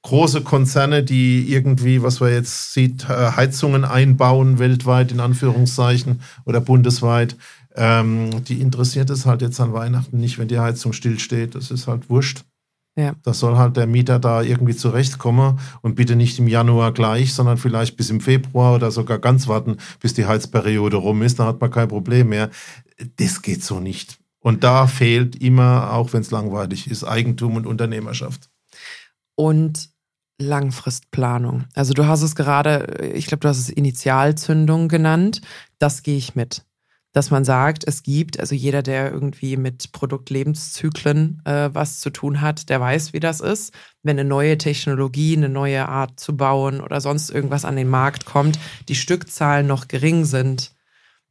[0.00, 6.60] Große Konzerne, die irgendwie, was wir jetzt sieht, äh, Heizungen einbauen, weltweit in Anführungszeichen oder
[6.60, 7.36] bundesweit.
[7.74, 11.54] Ähm, die interessiert es halt jetzt an Weihnachten nicht, wenn die Heizung stillsteht.
[11.54, 12.44] Das ist halt wurscht.
[12.98, 13.14] Ja.
[13.22, 17.58] Da soll halt der Mieter da irgendwie zurechtkommen und bitte nicht im Januar gleich, sondern
[17.58, 21.38] vielleicht bis im Februar oder sogar ganz warten, bis die Heizperiode rum ist.
[21.38, 22.50] Da hat man kein Problem mehr.
[23.16, 24.18] Das geht so nicht.
[24.40, 28.48] Und da fehlt immer, auch wenn es langweilig ist, Eigentum und Unternehmerschaft.
[29.34, 29.90] Und
[30.38, 31.64] Langfristplanung.
[31.74, 35.40] Also du hast es gerade, ich glaube, du hast es Initialzündung genannt.
[35.78, 36.65] Das gehe ich mit
[37.16, 42.42] dass man sagt, es gibt, also jeder, der irgendwie mit Produktlebenszyklen äh, was zu tun
[42.42, 43.72] hat, der weiß, wie das ist.
[44.02, 48.26] Wenn eine neue Technologie, eine neue Art zu bauen oder sonst irgendwas an den Markt
[48.26, 48.58] kommt,
[48.90, 50.74] die Stückzahlen noch gering sind,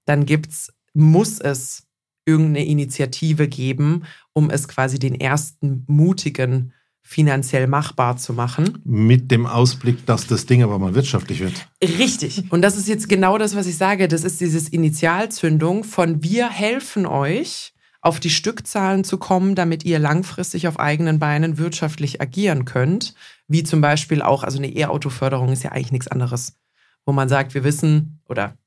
[0.06, 1.84] dann gibt's, muss es
[2.26, 6.74] irgendeine Initiative geben, um es quasi den ersten mutigen
[7.08, 8.80] finanziell machbar zu machen.
[8.84, 11.68] Mit dem Ausblick, dass das Ding aber mal wirtschaftlich wird.
[11.82, 12.44] Richtig.
[12.50, 14.08] Und das ist jetzt genau das, was ich sage.
[14.08, 20.00] Das ist dieses Initialzündung von wir helfen euch, auf die Stückzahlen zu kommen, damit ihr
[20.00, 23.14] langfristig auf eigenen Beinen wirtschaftlich agieren könnt.
[23.48, 26.58] Wie zum Beispiel auch, also eine E-Auto-Förderung ist ja eigentlich nichts anderes.
[27.06, 28.58] Wo man sagt, wir wissen oder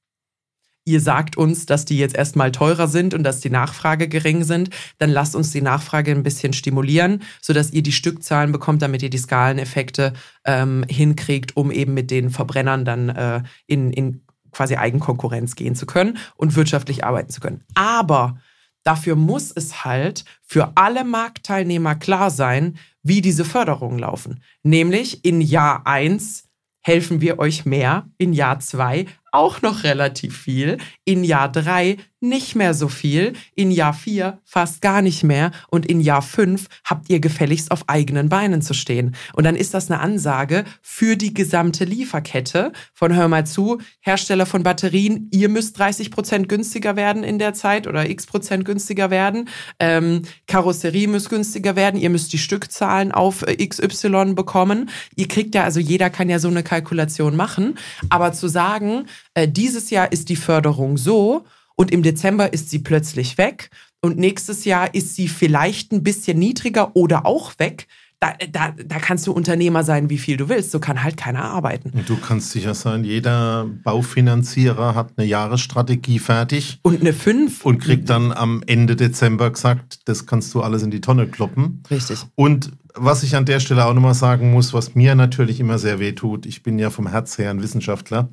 [0.88, 4.70] ihr sagt uns, dass die jetzt erstmal teurer sind und dass die Nachfrage gering sind,
[4.98, 9.11] dann lasst uns die Nachfrage ein bisschen stimulieren, sodass ihr die Stückzahlen bekommt, damit ihr
[9.11, 15.55] die Skaleneffekte ähm, hinkriegt, um eben mit den Verbrennern dann äh, in, in quasi Eigenkonkurrenz
[15.55, 17.64] gehen zu können und wirtschaftlich arbeiten zu können.
[17.74, 18.40] Aber
[18.83, 24.42] dafür muss es halt für alle Marktteilnehmer klar sein, wie diese Förderungen laufen.
[24.62, 26.48] Nämlich in Jahr eins
[26.81, 32.57] helfen wir euch mehr, in Jahr zwei auch noch relativ viel, in Jahr drei nicht
[32.57, 37.09] mehr so viel, in Jahr vier fast gar nicht mehr und in Jahr fünf habt
[37.11, 39.14] ihr gefälligst auf eigenen Beinen zu stehen.
[39.35, 44.47] Und dann ist das eine Ansage für die gesamte Lieferkette von hör mal zu, Hersteller
[44.47, 49.11] von Batterien, ihr müsst 30 Prozent günstiger werden in der Zeit oder x Prozent günstiger
[49.11, 54.91] werden, ähm, Karosserie muss günstiger werden, ihr müsst die Stückzahlen auf äh, XY bekommen.
[55.14, 59.48] Ihr kriegt ja, also jeder kann ja so eine Kalkulation machen, aber zu sagen, äh,
[59.48, 61.44] dieses Jahr ist die Förderung so,
[61.81, 66.38] und im Dezember ist sie plötzlich weg und nächstes Jahr ist sie vielleicht ein bisschen
[66.38, 67.87] niedriger oder auch weg.
[68.20, 70.72] Da, da, da kannst du Unternehmer sein, wie viel du willst.
[70.72, 71.90] So kann halt keiner arbeiten.
[71.90, 76.81] Und du kannst sicher sein, jeder Baufinanzierer hat eine Jahresstrategie fertig.
[76.83, 77.64] Und eine 5.
[77.64, 81.85] Und kriegt dann am Ende Dezember gesagt, das kannst du alles in die Tonne kloppen.
[81.92, 82.18] Richtig.
[82.35, 86.00] Und was ich an der Stelle auch nochmal sagen muss, was mir natürlich immer sehr
[86.00, 88.31] weh tut, ich bin ja vom Herz her ein Wissenschaftler.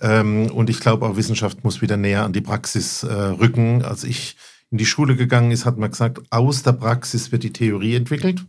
[0.00, 3.82] Ähm, und ich glaube, auch Wissenschaft muss wieder näher an die Praxis äh, rücken.
[3.82, 4.36] Als ich
[4.70, 8.44] in die Schule gegangen ist, hat man gesagt, aus der Praxis wird die Theorie entwickelt.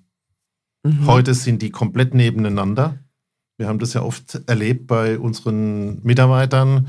[0.83, 1.07] Mhm.
[1.07, 2.99] Heute sind die komplett nebeneinander.
[3.57, 6.87] Wir haben das ja oft erlebt bei unseren Mitarbeitern.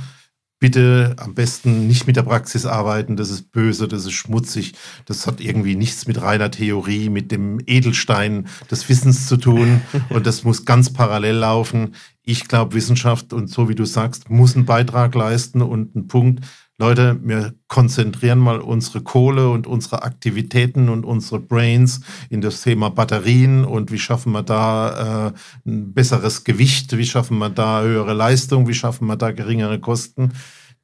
[0.60, 4.74] Bitte am besten nicht mit der Praxis arbeiten, das ist böse, das ist schmutzig,
[5.06, 10.26] das hat irgendwie nichts mit reiner Theorie, mit dem Edelstein des Wissens zu tun und
[10.26, 11.94] das muss ganz parallel laufen
[12.30, 16.44] ich glaube, Wissenschaft und so wie du sagst, muss einen Beitrag leisten und ein Punkt.
[16.78, 22.88] Leute, wir konzentrieren mal unsere Kohle und unsere Aktivitäten und unsere Brains in das Thema
[22.90, 28.14] Batterien und wie schaffen wir da äh, ein besseres Gewicht, wie schaffen wir da höhere
[28.14, 30.32] Leistung, wie schaffen wir da geringere Kosten.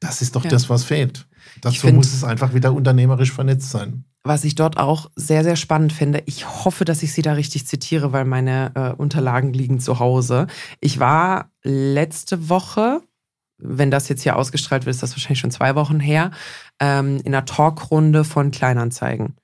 [0.00, 0.50] Das ist doch ja.
[0.50, 1.26] das, was fehlt.
[1.62, 5.56] Dazu find, muss es einfach wieder unternehmerisch vernetzt sein was ich dort auch sehr, sehr
[5.56, 6.22] spannend finde.
[6.26, 10.46] Ich hoffe, dass ich Sie da richtig zitiere, weil meine äh, Unterlagen liegen zu Hause.
[10.80, 13.00] Ich war letzte Woche,
[13.58, 16.30] wenn das jetzt hier ausgestrahlt wird, ist das wahrscheinlich schon zwei Wochen her,
[16.80, 19.36] ähm, in einer Talkrunde von Kleinanzeigen.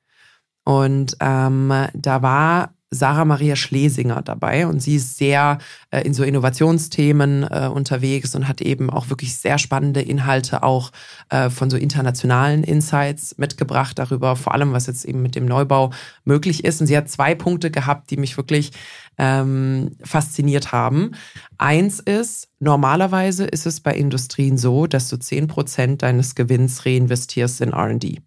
[0.65, 5.59] Und ähm, da war Sarah Maria Schlesinger dabei und sie ist sehr
[5.91, 10.93] äh, in so Innovationsthemen äh, unterwegs und hat eben auch wirklich sehr spannende Inhalte auch
[11.31, 15.91] äh, von so internationalen Insights mitgebracht darüber, vor allem was jetzt eben mit dem Neubau
[16.25, 16.83] möglich ist.
[16.83, 18.73] Und sie hat zwei Punkte gehabt, die mich wirklich
[19.17, 21.13] ähm, fasziniert haben.
[21.57, 27.63] Eins ist, normalerweise ist es bei Industrien so, dass du zehn Prozent deines Gewinns reinvestierst
[27.63, 28.21] in R&D.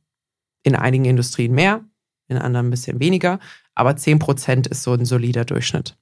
[0.63, 1.81] In einigen Industrien mehr,
[2.27, 3.39] in anderen ein bisschen weniger
[3.75, 5.95] aber 10 Prozent ist so ein solider Durchschnitt.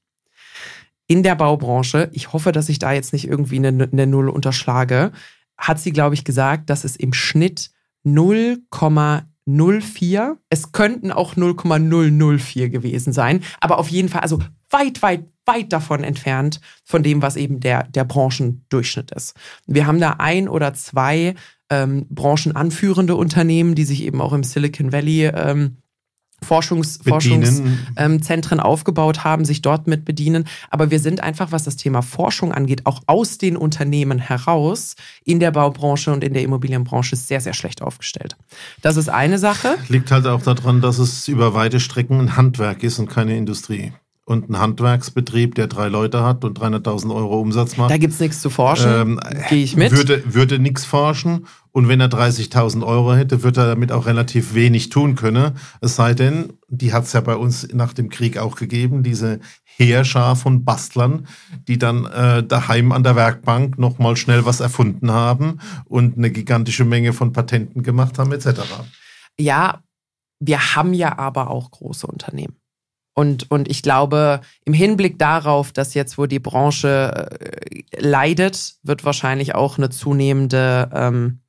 [1.08, 5.12] In der Baubranche, ich hoffe, dass ich da jetzt nicht irgendwie eine, eine Null unterschlage,
[5.58, 7.72] hat sie, glaube ich, gesagt, dass es im Schnitt
[8.06, 15.74] 0,04, es könnten auch 0,004 gewesen sein, aber auf jeden Fall, also weit, weit, weit
[15.74, 19.36] davon entfernt von dem, was eben der, der Branchendurchschnitt ist.
[19.68, 21.36] Wir haben da ein oder zwei
[21.70, 25.78] ähm, branchenanführende Unternehmen, die sich eben auch im Silicon Valley ähm,
[26.44, 30.46] Forschungs, Forschungszentren ähm, aufgebaut haben, sich dort mit bedienen.
[30.70, 35.40] Aber wir sind einfach, was das Thema Forschung angeht, auch aus den Unternehmen heraus in
[35.40, 38.36] der Baubranche und in der Immobilienbranche sehr, sehr schlecht aufgestellt.
[38.82, 39.76] Das ist eine Sache.
[39.88, 43.94] Liegt halt auch daran, dass es über weite Strecken ein Handwerk ist und keine Industrie.
[44.26, 47.92] Und ein Handwerksbetrieb, der drei Leute hat und 300.000 Euro Umsatz macht.
[47.92, 49.92] Da gibt es nichts zu forschen, ähm, gehe ich mit.
[49.92, 54.54] Würde, würde nichts forschen und wenn er 30.000 Euro hätte, würde er damit auch relativ
[54.54, 55.54] wenig tun können.
[55.82, 59.40] Es sei denn, die hat es ja bei uns nach dem Krieg auch gegeben, diese
[59.64, 61.28] Heerschar von Bastlern,
[61.68, 66.86] die dann äh, daheim an der Werkbank nochmal schnell was erfunden haben und eine gigantische
[66.86, 68.62] Menge von Patenten gemacht haben etc.
[69.40, 69.82] Ja,
[70.40, 72.56] wir haben ja aber auch große Unternehmen.
[73.14, 79.06] Und, und ich glaube, im Hinblick darauf, dass jetzt, wo die Branche äh, leidet, wird
[79.06, 81.40] wahrscheinlich auch eine zunehmende, ähm,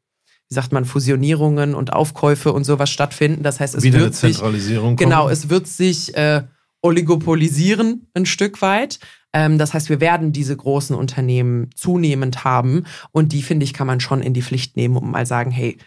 [0.49, 3.43] wie sagt man, Fusionierungen und Aufkäufe und sowas stattfinden.
[3.43, 4.41] Das heißt, es Wieder wird sich,
[4.97, 5.33] genau, kommen.
[5.33, 6.43] es wird sich äh,
[6.83, 8.99] oligopolisieren ein Stück weit.
[9.33, 13.87] Ähm, das heißt, wir werden diese großen Unternehmen zunehmend haben und die, finde ich, kann
[13.87, 15.79] man schon in die Pflicht nehmen und mal sagen, hey,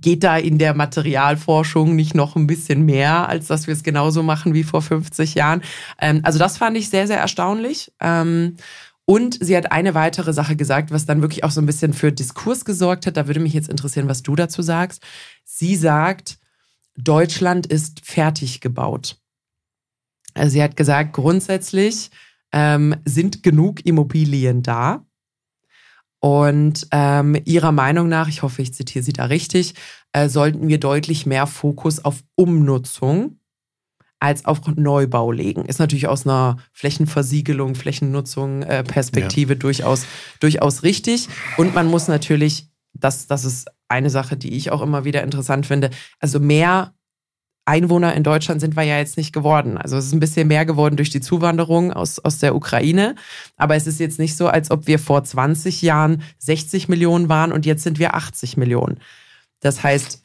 [0.00, 4.22] geht da in der Materialforschung nicht noch ein bisschen mehr, als dass wir es genauso
[4.22, 5.62] machen wie vor 50 Jahren?
[6.00, 7.92] Ähm, also das fand ich sehr, sehr erstaunlich.
[8.00, 8.56] Ähm,
[9.04, 12.12] und sie hat eine weitere Sache gesagt, was dann wirklich auch so ein bisschen für
[12.12, 13.16] Diskurs gesorgt hat.
[13.16, 15.02] Da würde mich jetzt interessieren, was du dazu sagst.
[15.44, 16.38] Sie sagt,
[16.94, 19.16] Deutschland ist fertig gebaut.
[20.34, 22.10] Also sie hat gesagt, grundsätzlich
[22.52, 25.06] ähm, sind genug Immobilien da.
[26.20, 29.74] Und ähm, ihrer Meinung nach, ich hoffe, ich zitiere sie da richtig,
[30.12, 33.38] äh, sollten wir deutlich mehr Fokus auf Umnutzung
[34.20, 35.64] als auf Neubau legen.
[35.64, 39.58] Ist natürlich aus einer Flächenversiegelung, Flächennutzung, äh, Perspektive ja.
[39.58, 40.06] durchaus,
[40.40, 41.28] durchaus richtig.
[41.56, 45.66] Und man muss natürlich, das, das ist eine Sache, die ich auch immer wieder interessant
[45.66, 46.94] finde, also mehr
[47.68, 49.76] Einwohner in Deutschland sind wir ja jetzt nicht geworden.
[49.76, 53.14] Also es ist ein bisschen mehr geworden durch die Zuwanderung aus, aus der Ukraine.
[53.56, 57.52] Aber es ist jetzt nicht so, als ob wir vor 20 Jahren 60 Millionen waren
[57.52, 58.98] und jetzt sind wir 80 Millionen.
[59.60, 60.22] Das heißt,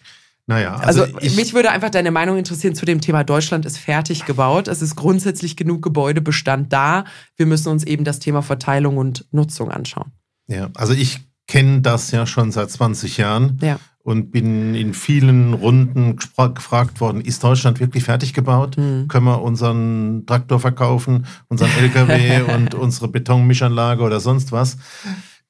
[0.48, 4.26] naja, also, also mich würde einfach deine Meinung interessieren zu dem Thema Deutschland ist fertig
[4.26, 4.68] gebaut.
[4.68, 7.06] Es ist grundsätzlich genug Gebäudebestand da.
[7.36, 10.12] Wir müssen uns eben das Thema Verteilung und Nutzung anschauen.
[10.48, 13.60] Ja, also ich kenne das ja schon seit 20 Jahren.
[13.62, 18.78] Ja und bin in vielen Runden gefragt worden, ist Deutschland wirklich fertig gebaut?
[18.78, 19.08] Mhm.
[19.08, 24.78] Können wir unseren Traktor verkaufen, unseren LKW und unsere Betonmischanlage oder sonst was?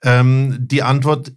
[0.03, 1.33] Ähm, die Antwort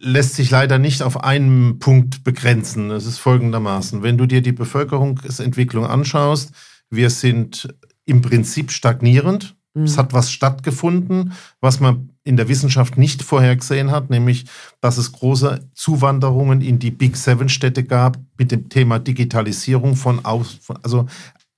[0.00, 2.90] lässt sich leider nicht auf einen Punkt begrenzen.
[2.90, 6.52] Es ist folgendermaßen, wenn du dir die Bevölkerungsentwicklung anschaust,
[6.90, 7.72] wir sind
[8.04, 9.56] im Prinzip stagnierend.
[9.78, 9.84] Mhm.
[9.84, 14.46] Es hat was stattgefunden, was man in der Wissenschaft nicht vorhergesehen hat, nämlich
[14.80, 20.24] dass es große Zuwanderungen in die Big Seven Städte gab mit dem Thema Digitalisierung von
[20.24, 21.06] aus, also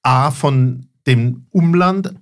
[0.02, 2.14] A von dem Umland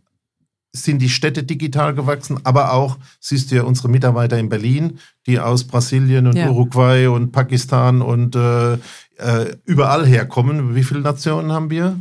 [0.72, 5.40] sind die Städte digital gewachsen, aber auch, siehst du ja unsere Mitarbeiter in Berlin, die
[5.40, 6.50] aus Brasilien und ja.
[6.50, 10.74] Uruguay und Pakistan und äh, äh, überall herkommen.
[10.74, 11.98] Wie viele Nationen haben wir?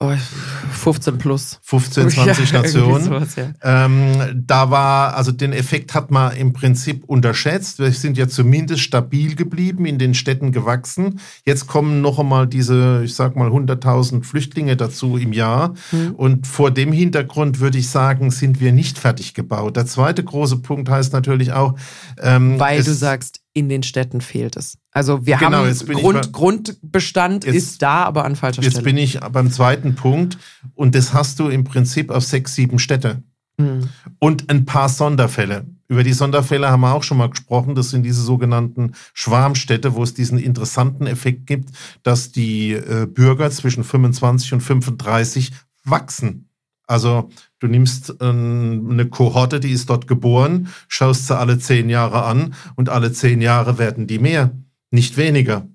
[0.00, 1.60] 15 plus.
[1.62, 3.04] 15, 20 ja, Nationen.
[3.04, 3.52] Sowas, ja.
[3.62, 7.78] ähm, da war, also den Effekt hat man im Prinzip unterschätzt.
[7.78, 11.20] Wir sind ja zumindest stabil geblieben, in den Städten gewachsen.
[11.46, 15.74] Jetzt kommen noch einmal diese, ich sag mal, 100.000 Flüchtlinge dazu im Jahr.
[15.92, 16.10] Mhm.
[16.16, 19.76] Und vor dem Hintergrund würde ich sagen, sind wir nicht fertig gebaut.
[19.76, 21.76] Der zweite große Punkt heißt natürlich auch,
[22.20, 24.78] ähm, weil du sagst, in den Städten fehlt es.
[24.94, 28.86] Also wir genau, haben Grund, Grundbestand jetzt, ist da, aber an falscher jetzt Stelle.
[28.86, 30.38] Jetzt bin ich beim zweiten Punkt
[30.74, 33.24] und das hast du im Prinzip auf sechs, sieben Städte.
[33.56, 33.88] Mhm.
[34.20, 35.66] Und ein paar Sonderfälle.
[35.88, 37.74] Über die Sonderfälle haben wir auch schon mal gesprochen.
[37.74, 41.70] Das sind diese sogenannten Schwarmstädte, wo es diesen interessanten Effekt gibt,
[42.04, 45.50] dass die äh, Bürger zwischen 25 und 35
[45.82, 46.48] wachsen.
[46.86, 52.24] Also du nimmst ähm, eine Kohorte, die ist dort geboren, schaust sie alle zehn Jahre
[52.24, 54.52] an und alle zehn Jahre werden die mehr,
[54.94, 55.66] nicht weniger.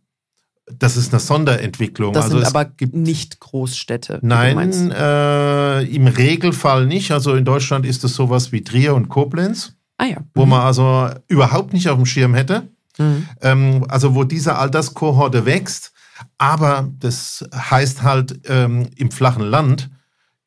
[0.72, 2.14] Das ist eine Sonderentwicklung.
[2.14, 4.20] Das also sind aber gibt nicht Großstädte.
[4.22, 7.12] Nein, äh, im Regelfall nicht.
[7.12, 10.18] Also in Deutschland ist es sowas wie Trier und Koblenz, ah ja.
[10.36, 12.68] wo man also überhaupt nicht auf dem Schirm hätte.
[13.00, 13.28] Mhm.
[13.42, 15.92] Ähm, also wo diese Alterskohorte wächst.
[16.38, 19.90] Aber das heißt halt ähm, im flachen Land,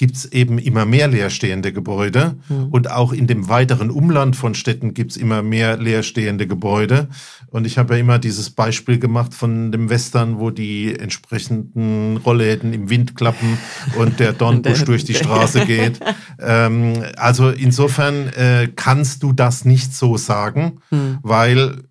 [0.03, 2.35] gibt es eben immer mehr leerstehende Gebäude.
[2.49, 2.71] Mhm.
[2.73, 7.07] Und auch in dem weiteren Umland von Städten gibt es immer mehr leerstehende Gebäude.
[7.51, 12.73] Und ich habe ja immer dieses Beispiel gemacht von dem Western, wo die entsprechenden Rollläden
[12.73, 13.59] im Wind klappen
[13.97, 16.01] und der Dornbusch durch die Straße geht.
[16.41, 21.19] Ähm, also insofern äh, kannst du das nicht so sagen, mhm.
[21.23, 21.85] weil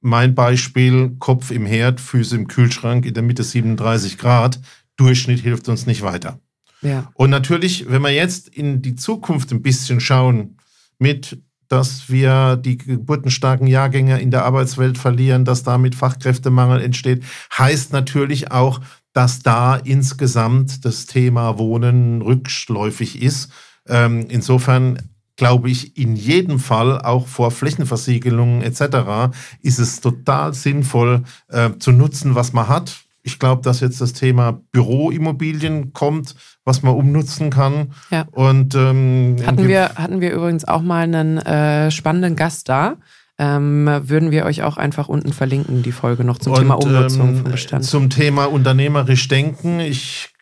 [0.00, 4.60] mein Beispiel, Kopf im Herd, Füße im Kühlschrank, in der Mitte 37 Grad,
[4.96, 6.38] Durchschnitt hilft uns nicht weiter.
[6.82, 7.10] Ja.
[7.14, 10.58] Und natürlich, wenn wir jetzt in die Zukunft ein bisschen schauen,
[10.98, 17.22] mit dass wir die geburtenstarken Jahrgänge in der Arbeitswelt verlieren, dass damit Fachkräftemangel entsteht,
[17.56, 18.80] heißt natürlich auch,
[19.12, 23.50] dass da insgesamt das Thema Wohnen rückläufig ist.
[23.86, 31.22] Ähm, insofern glaube ich, in jedem Fall, auch vor Flächenversiegelungen etc., ist es total sinnvoll
[31.48, 33.04] äh, zu nutzen, was man hat.
[33.22, 36.34] Ich glaube, dass jetzt das Thema Büroimmobilien kommt,
[36.68, 37.92] was man umnutzen kann.
[38.10, 38.26] Ja.
[38.30, 42.96] Und, ähm, hatten, wir, hatten wir übrigens auch mal einen äh, spannenden Gast da.
[43.40, 47.28] Ähm, würden wir euch auch einfach unten verlinken, die Folge noch zum und, Thema Umnutzung
[47.28, 47.84] ähm, von Bestand.
[47.84, 49.80] Zum Thema unternehmerisch denken.
[49.80, 50.34] Ich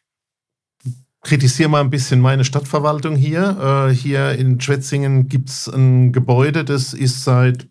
[1.22, 3.88] kritisiere mal ein bisschen meine Stadtverwaltung hier.
[3.90, 7.66] Äh, hier in Schwetzingen gibt es ein Gebäude, das ist seit,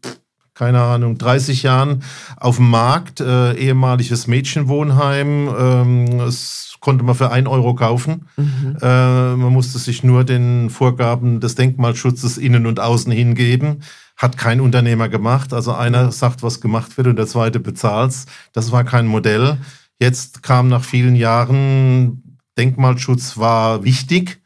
[0.56, 2.02] keine Ahnung, 30 Jahren
[2.38, 3.20] auf dem Markt.
[3.20, 5.50] Äh, ehemaliges Mädchenwohnheim.
[5.58, 8.28] Ähm, das konnte man für 1 Euro kaufen.
[8.38, 8.78] Mhm.
[8.82, 13.82] Äh, man musste sich nur den Vorgaben des Denkmalschutzes innen und außen hingeben.
[14.16, 15.54] Hat kein Unternehmer gemacht.
[15.54, 18.26] Also einer sagt, was gemacht wird und der zweite bezahlt's.
[18.54, 19.58] Das war kein Modell.
[20.00, 24.42] Jetzt kam nach vielen Jahren Denkmalschutz war wichtig.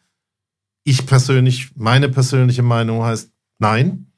[0.84, 4.09] Ich persönlich, meine persönliche Meinung heißt nein.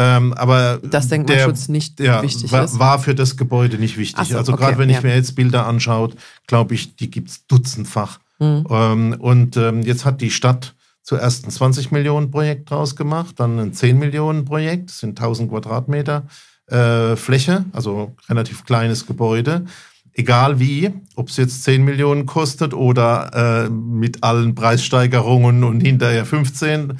[0.00, 2.78] Ähm, aber Dass Denkmalschutz nicht ja, wichtig war, ist.
[2.78, 4.28] war für das Gebäude nicht wichtig.
[4.28, 5.02] So, also okay, gerade wenn ich ja.
[5.02, 6.10] mir jetzt Bilder anschaue,
[6.46, 8.20] glaube ich, die gibt's dutzendfach.
[8.38, 8.64] Mhm.
[8.70, 13.58] Ähm, und ähm, jetzt hat die Stadt zuerst ein 20 Millionen Projekt draus gemacht, dann
[13.58, 16.28] ein 10 Millionen Projekt, das sind 1000 Quadratmeter
[16.68, 19.64] äh, Fläche, also relativ kleines Gebäude.
[20.12, 26.24] Egal wie, ob es jetzt 10 Millionen kostet oder äh, mit allen Preissteigerungen und hinterher
[26.24, 26.98] 15.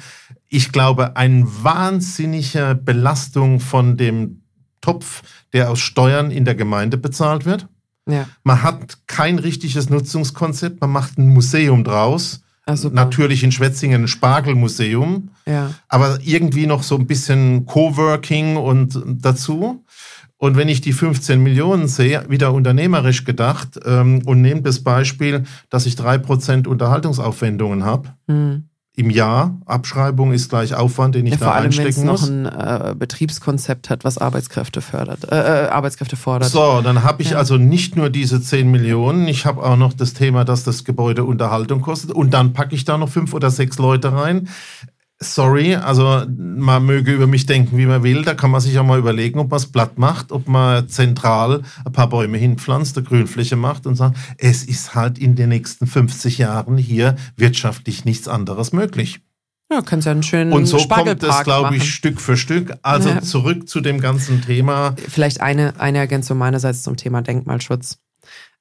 [0.49, 4.41] Ich glaube, eine wahnsinnige Belastung von dem
[4.81, 5.21] Topf,
[5.53, 7.67] der aus Steuern in der Gemeinde bezahlt wird.
[8.07, 12.41] Ja, Man hat kein richtiges Nutzungskonzept, man macht ein Museum draus.
[12.65, 12.75] ah.
[12.91, 15.73] Natürlich in Schwetzingen ein Spargelmuseum, Ja.
[15.87, 19.83] aber irgendwie noch so ein bisschen Coworking und dazu.
[20.37, 25.43] Und wenn ich die 15 Millionen sehe, wieder unternehmerisch gedacht, ähm, und nehme das Beispiel,
[25.69, 28.68] dass ich 3% Unterhaltungsaufwendungen habe Mhm.
[28.99, 29.57] Im Jahr.
[29.65, 32.29] Abschreibung ist gleich Aufwand, den ich Ja, da vor allem, wenn es einstecken noch muss.
[32.29, 36.49] ein äh, Betriebskonzept hat, was Arbeitskräfte fördert, äh, äh, Arbeitskräfte fordert.
[36.49, 37.37] So, dann habe ich Ja.
[37.37, 41.23] also nicht nur diese 10 Millionen, ich habe auch noch das Thema, dass das Gebäude
[41.23, 44.49] Unterhaltung kostet und dann packe ich da noch fünf oder sechs Leute rein.
[45.21, 48.23] Sorry, also man möge über mich denken, wie man will.
[48.23, 51.61] Da kann man sich auch mal überlegen, ob man es platt macht, ob man zentral
[51.83, 55.87] ein paar Bäume hinpflanzt, eine Grünfläche macht und sagt, es ist halt in den nächsten
[55.87, 59.19] 50 Jahren hier wirtschaftlich nichts anderes möglich.
[59.71, 61.91] Ja, kannst ja einen schönen Und so kommt es, glaube ich, machen.
[61.91, 62.73] Stück für Stück.
[62.81, 63.21] Also Ja.
[63.21, 64.95] zurück zu dem ganzen Thema.
[65.09, 67.99] Vielleicht eine, eine Ergänzung meinerseits zum Thema Denkmalschutz.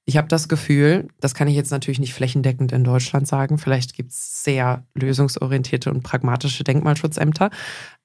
[0.09, 3.93] Ich habe das Gefühl, das kann ich jetzt natürlich nicht flächendeckend in Deutschland sagen, vielleicht
[3.93, 7.51] gibt es sehr lösungsorientierte und pragmatische Denkmalschutzämter,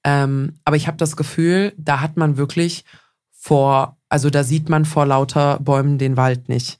[0.04, 2.84] ähm, aber ich habe das Gefühl, da hat man wirklich
[3.30, 6.78] vor, also da sieht man vor lauter Bäumen den Wald nicht.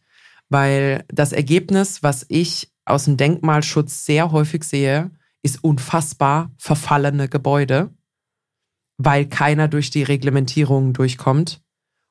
[0.50, 5.10] Weil das Ergebnis, was ich aus dem Denkmalschutz sehr häufig sehe,
[5.40, 7.88] ist unfassbar verfallene Gebäude,
[8.98, 11.62] weil keiner durch die Reglementierungen durchkommt,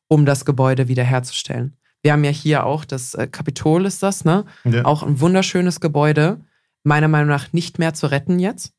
[0.07, 1.77] um das Gebäude wiederherzustellen.
[2.03, 4.45] Wir haben ja hier auch das äh, Kapitol, ist das, ne?
[4.65, 4.85] Ja.
[4.85, 6.41] Auch ein wunderschönes Gebäude,
[6.83, 8.73] meiner Meinung nach nicht mehr zu retten jetzt,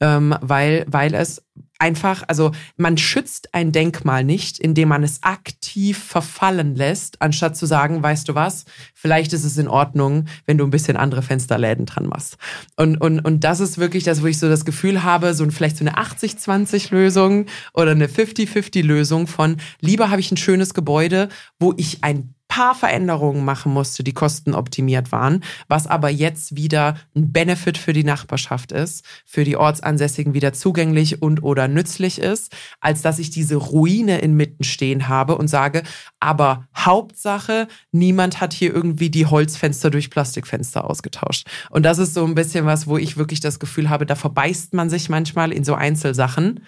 [0.00, 1.42] ähm, weil, weil es
[1.78, 7.66] einfach, also man schützt ein Denkmal nicht, indem man es aktiv verfallen lässt, anstatt zu
[7.66, 8.64] sagen, weißt du was,
[8.94, 12.36] vielleicht ist es in Ordnung, wenn du ein bisschen andere Fensterläden dran machst.
[12.76, 15.50] Und, und, und das ist wirklich das, wo ich so das Gefühl habe, so ein,
[15.50, 21.74] vielleicht so eine 80-20-Lösung oder eine 50-50-Lösung von, lieber habe ich ein schönes Gebäude, wo
[21.76, 27.76] ich ein paar Veränderungen machen musste, die kostenoptimiert waren, was aber jetzt wieder ein Benefit
[27.76, 33.18] für die Nachbarschaft ist, für die Ortsansässigen wieder zugänglich und oder nützlich ist, als dass
[33.18, 35.82] ich diese Ruine inmitten stehen habe und sage,
[36.20, 41.46] aber Hauptsache, niemand hat hier irgendwie die Holzfenster durch Plastikfenster ausgetauscht.
[41.70, 44.72] Und das ist so ein bisschen was, wo ich wirklich das Gefühl habe, da verbeißt
[44.72, 46.60] man sich manchmal in so Einzelsachen.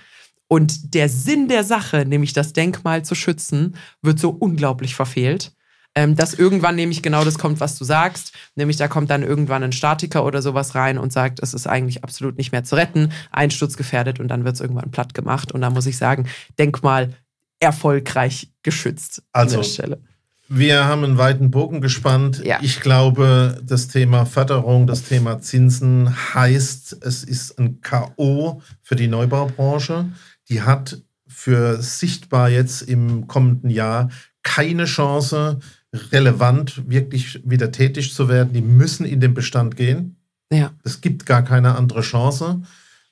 [0.48, 5.52] Und der Sinn der Sache, nämlich das Denkmal zu schützen, wird so unglaublich verfehlt
[5.98, 8.32] ähm, dass irgendwann nämlich genau das kommt, was du sagst.
[8.54, 12.04] Nämlich da kommt dann irgendwann ein Statiker oder sowas rein und sagt, es ist eigentlich
[12.04, 15.50] absolut nicht mehr zu retten, einsturzgefährdet und dann wird es irgendwann platt gemacht.
[15.50, 17.14] Und da muss ich sagen, Denkmal
[17.58, 20.00] erfolgreich geschützt Also, an der Stelle.
[20.46, 22.44] Wir haben einen weiten Bogen gespannt.
[22.44, 22.60] Ja.
[22.62, 28.62] Ich glaube, das Thema Förderung, das Thema Zinsen heißt, es ist ein K.O.
[28.80, 30.12] für die Neubaubranche.
[30.48, 34.10] Die hat für sichtbar jetzt im kommenden Jahr
[34.44, 35.58] keine Chance,
[35.92, 38.52] relevant wirklich wieder tätig zu werden.
[38.52, 40.16] Die müssen in den Bestand gehen.
[40.52, 40.72] Ja.
[40.84, 42.62] Es gibt gar keine andere Chance.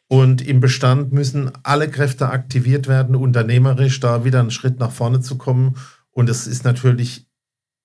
[0.08, 5.20] Und im Bestand müssen alle Kräfte aktiviert werden, unternehmerisch da wieder einen Schritt nach vorne
[5.20, 5.76] zu kommen.
[6.10, 7.26] Und es ist natürlich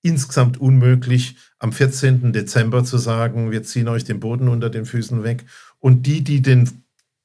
[0.02, 2.32] insgesamt unmöglich, am 14.
[2.32, 5.44] Dezember zu sagen, wir ziehen euch den Boden unter den Füßen weg.
[5.78, 6.68] Und die, die den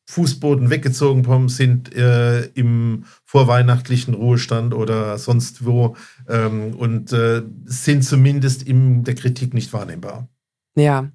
[0.09, 5.95] Fußboden weggezogen bekommen, sind äh, im vorweihnachtlichen Ruhestand oder sonst wo
[6.27, 10.27] ähm, und äh, sind zumindest in der Kritik nicht wahrnehmbar.
[10.75, 11.11] Ja.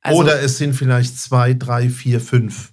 [0.00, 2.72] Also, oder es sind vielleicht zwei, drei, vier, fünf.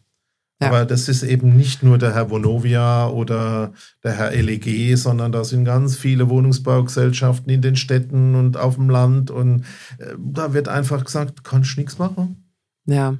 [0.61, 0.69] Ja.
[0.69, 5.43] Aber das ist eben nicht nur der Herr Vonovia oder der Herr LEG, sondern da
[5.43, 9.31] sind ganz viele Wohnungsbaugesellschaften in den Städten und auf dem Land.
[9.31, 9.65] Und
[9.97, 12.53] äh, da wird einfach gesagt, kannst nichts machen.
[12.85, 13.17] Ja.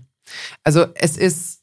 [0.64, 1.62] Also es ist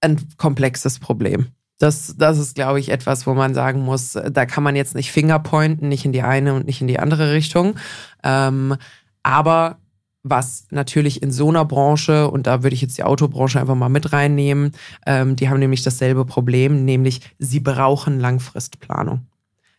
[0.00, 1.48] ein komplexes Problem.
[1.78, 5.12] Das, das ist, glaube ich, etwas, wo man sagen muss, da kann man jetzt nicht
[5.12, 7.76] Fingerpointen, nicht in die eine und nicht in die andere Richtung.
[8.24, 8.76] Ähm,
[9.22, 9.78] aber
[10.22, 13.88] was natürlich in so einer Branche, und da würde ich jetzt die Autobranche einfach mal
[13.88, 14.72] mit reinnehmen,
[15.06, 19.26] ähm, die haben nämlich dasselbe Problem, nämlich sie brauchen Langfristplanung.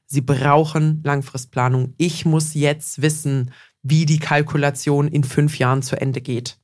[0.05, 1.93] Sie brauchen Langfristplanung.
[1.97, 3.51] Ich muss jetzt wissen,
[3.83, 6.57] wie die Kalkulation in fünf Jahren zu Ende geht.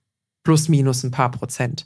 [0.43, 1.86] Plus, minus ein paar Prozent.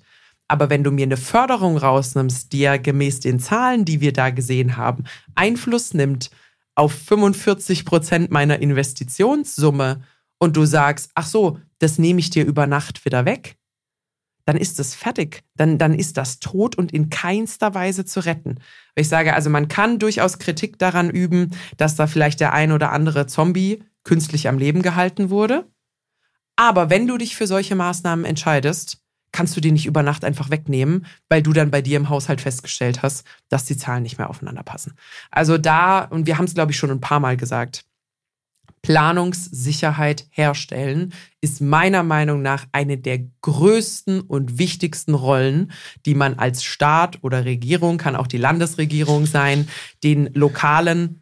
[0.49, 4.31] Aber wenn du mir eine Förderung rausnimmst, die ja gemäß den Zahlen, die wir da
[4.31, 5.03] gesehen haben,
[5.35, 6.31] Einfluss nimmt
[6.75, 10.01] auf 45 Prozent meiner Investitionssumme
[10.39, 13.57] und du sagst, ach so, das nehme ich dir über Nacht wieder weg,
[14.45, 15.43] dann ist das fertig.
[15.55, 18.55] Dann, dann ist das tot und in keinster Weise zu retten.
[18.95, 22.91] Ich sage, also man kann durchaus Kritik daran üben, dass da vielleicht der ein oder
[22.91, 25.67] andere Zombie künstlich am Leben gehalten wurde.
[26.55, 30.49] Aber wenn du dich für solche Maßnahmen entscheidest, kannst du die nicht über Nacht einfach
[30.49, 34.29] wegnehmen, weil du dann bei dir im Haushalt festgestellt hast, dass die Zahlen nicht mehr
[34.29, 34.93] aufeinander passen.
[35.31, 37.85] Also da, und wir haben es, glaube ich, schon ein paar Mal gesagt,
[38.81, 45.71] Planungssicherheit herstellen ist meiner Meinung nach eine der größten und wichtigsten Rollen,
[46.05, 49.67] die man als Staat oder Regierung, kann auch die Landesregierung sein,
[50.03, 51.21] den lokalen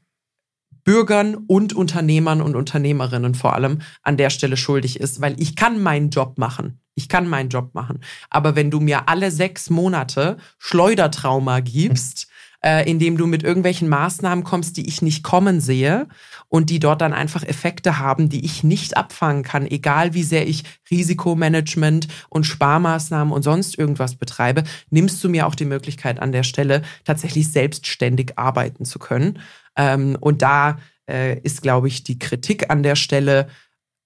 [0.88, 5.83] Bürgern und Unternehmern und Unternehmerinnen vor allem an der Stelle schuldig ist, weil ich kann
[5.83, 6.79] meinen Job machen.
[6.95, 7.99] Ich kann meinen Job machen.
[8.29, 12.26] Aber wenn du mir alle sechs Monate Schleudertrauma gibst,
[12.64, 16.08] äh, indem du mit irgendwelchen Maßnahmen kommst, die ich nicht kommen sehe
[16.47, 20.47] und die dort dann einfach Effekte haben, die ich nicht abfangen kann, egal wie sehr
[20.47, 26.32] ich Risikomanagement und Sparmaßnahmen und sonst irgendwas betreibe, nimmst du mir auch die Möglichkeit an
[26.32, 29.39] der Stelle tatsächlich selbstständig arbeiten zu können.
[29.76, 30.80] Ähm, und da
[31.10, 33.47] äh, ist, glaube ich, die Kritik an der Stelle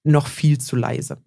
[0.04, 1.22] noch viel zu leise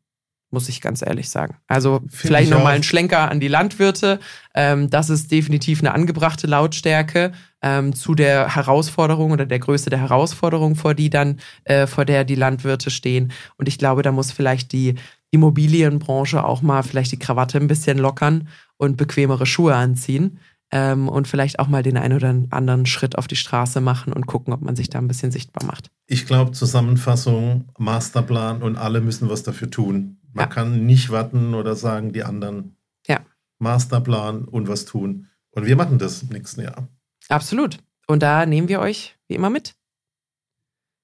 [0.54, 1.56] muss ich ganz ehrlich sagen.
[1.68, 4.18] Also Find vielleicht nochmal ein Schlenker an die Landwirte.
[4.54, 10.00] Ähm, das ist definitiv eine angebrachte Lautstärke ähm, zu der Herausforderung oder der Größe der
[10.00, 13.32] Herausforderung, vor die dann, äh, vor der die Landwirte stehen.
[13.58, 14.94] Und ich glaube, da muss vielleicht die
[15.30, 20.38] Immobilienbranche auch mal vielleicht die Krawatte ein bisschen lockern und bequemere Schuhe anziehen.
[20.70, 24.26] Ähm, und vielleicht auch mal den einen oder anderen Schritt auf die Straße machen und
[24.26, 25.90] gucken, ob man sich da ein bisschen sichtbar macht.
[26.06, 30.18] Ich glaube, Zusammenfassung, Masterplan und alle müssen was dafür tun.
[30.34, 30.54] Man ja.
[30.54, 32.76] kann nicht warten oder sagen, die anderen
[33.06, 33.24] ja.
[33.58, 35.28] Masterplan und was tun.
[35.50, 36.88] Und wir machen das im nächsten Jahr.
[37.28, 37.78] Absolut.
[38.06, 39.76] Und da nehmen wir euch wie immer mit.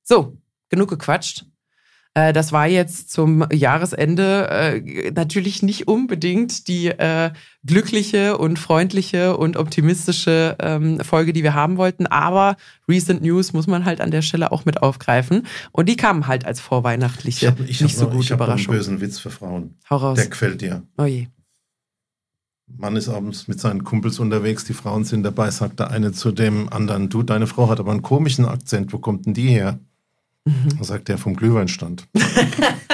[0.02, 0.36] So,
[0.68, 1.46] genug gequatscht.
[2.14, 7.30] Äh, das war jetzt zum Jahresende äh, natürlich nicht unbedingt die äh,
[7.64, 12.06] glückliche und freundliche und optimistische ähm, Folge, die wir haben wollten.
[12.06, 12.56] Aber
[12.88, 15.46] Recent News muss man halt an der Stelle auch mit aufgreifen.
[15.70, 18.74] Und die kamen halt als vorweihnachtliche, ich hab, ich nicht so noch, gute ich Überraschung.
[18.74, 19.76] Ich habe einen bösen Witz für Frauen.
[19.88, 20.16] Hau raus.
[20.16, 20.82] Der gefällt dir.
[20.98, 21.28] Oh je.
[22.76, 26.30] Mann ist abends mit seinen Kumpels unterwegs, die Frauen sind dabei, sagt der eine zu
[26.30, 29.80] dem anderen, du, deine Frau hat aber einen komischen Akzent, wo kommt denn die her?
[30.46, 30.82] Mhm.
[30.82, 32.08] Sagt der vom Glühweinstand.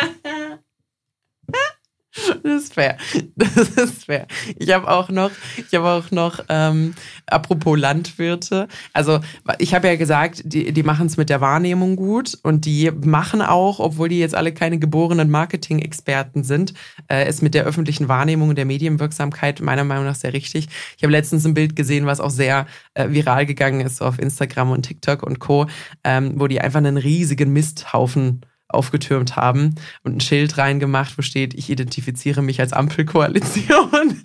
[2.46, 2.96] Das ist fair.
[3.34, 4.26] Das ist fair.
[4.56, 6.94] Ich habe auch noch, ich habe auch noch, ähm,
[7.26, 8.68] apropos Landwirte.
[8.92, 9.20] Also
[9.58, 13.42] ich habe ja gesagt, die, die machen es mit der Wahrnehmung gut und die machen
[13.42, 16.72] auch, obwohl die jetzt alle keine geborenen Marketing-Experten sind,
[17.08, 20.68] äh, es mit der öffentlichen Wahrnehmung und der Medienwirksamkeit meiner Meinung nach sehr richtig.
[20.96, 24.70] Ich habe letztens ein Bild gesehen, was auch sehr äh, viral gegangen ist auf Instagram
[24.70, 25.66] und TikTok und Co.,
[26.04, 31.54] ähm, wo die einfach einen riesigen Misthaufen aufgetürmt haben und ein Schild reingemacht, wo steht,
[31.54, 33.86] ich identifiziere mich als Ampelkoalition.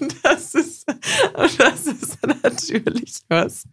[0.00, 3.64] Und das ist, und das ist natürlich was.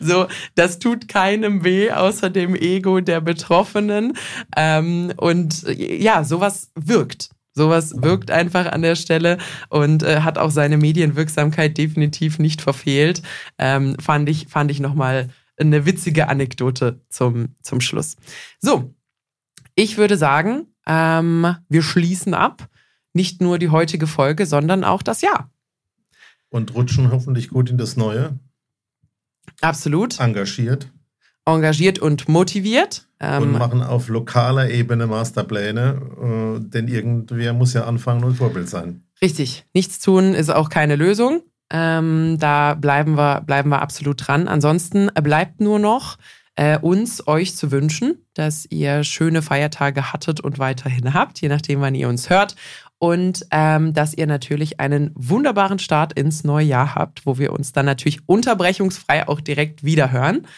[0.00, 4.14] So, das tut keinem weh, außer dem Ego der Betroffenen.
[4.56, 7.30] Ähm, und ja, sowas wirkt.
[7.52, 9.38] Sowas wirkt einfach an der Stelle
[9.68, 13.20] und äh, hat auch seine Medienwirksamkeit definitiv nicht verfehlt.
[13.58, 18.16] Ähm, fand ich, fand ich nochmal eine witzige Anekdote zum, zum Schluss.
[18.60, 18.94] So,
[19.78, 22.68] ich würde sagen, ähm, wir schließen ab.
[23.12, 25.50] Nicht nur die heutige Folge, sondern auch das Jahr.
[26.50, 28.38] Und rutschen hoffentlich gut in das Neue.
[29.60, 30.18] Absolut.
[30.18, 30.90] Engagiert.
[31.46, 33.06] Engagiert und motiviert.
[33.20, 38.68] Ähm, und machen auf lokaler Ebene Masterpläne, äh, denn irgendwer muss ja anfangen und Vorbild
[38.68, 39.04] sein.
[39.22, 39.64] Richtig.
[39.74, 41.42] Nichts tun ist auch keine Lösung.
[41.70, 44.48] Ähm, da bleiben wir, bleiben wir absolut dran.
[44.48, 46.18] Ansonsten bleibt nur noch
[46.58, 51.80] äh, uns, euch zu wünschen, dass ihr schöne Feiertage hattet und weiterhin habt, je nachdem,
[51.80, 52.56] wann ihr uns hört.
[52.98, 57.70] Und ähm, dass ihr natürlich einen wunderbaren Start ins neue Jahr habt, wo wir uns
[57.70, 60.48] dann natürlich unterbrechungsfrei auch direkt wieder hören.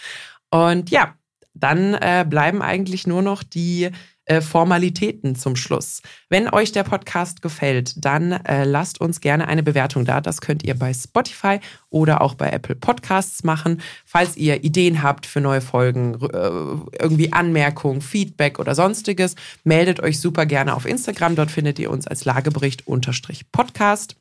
[0.50, 1.16] Und ja,
[1.52, 3.90] dann äh, bleiben eigentlich nur noch die
[4.30, 6.02] äh, Formalitäten zum Schluss.
[6.28, 10.20] Wenn euch der Podcast gefällt, dann äh, lasst uns gerne eine Bewertung da.
[10.20, 11.58] Das könnt ihr bei Spotify
[11.88, 13.82] oder auch bei Apple Podcasts machen.
[14.06, 20.20] Falls ihr Ideen habt für neue Folgen, äh, irgendwie Anmerkungen, Feedback oder sonstiges, meldet euch
[20.20, 21.34] super gerne auf Instagram.
[21.34, 24.14] Dort findet ihr uns als Lagebericht-Podcast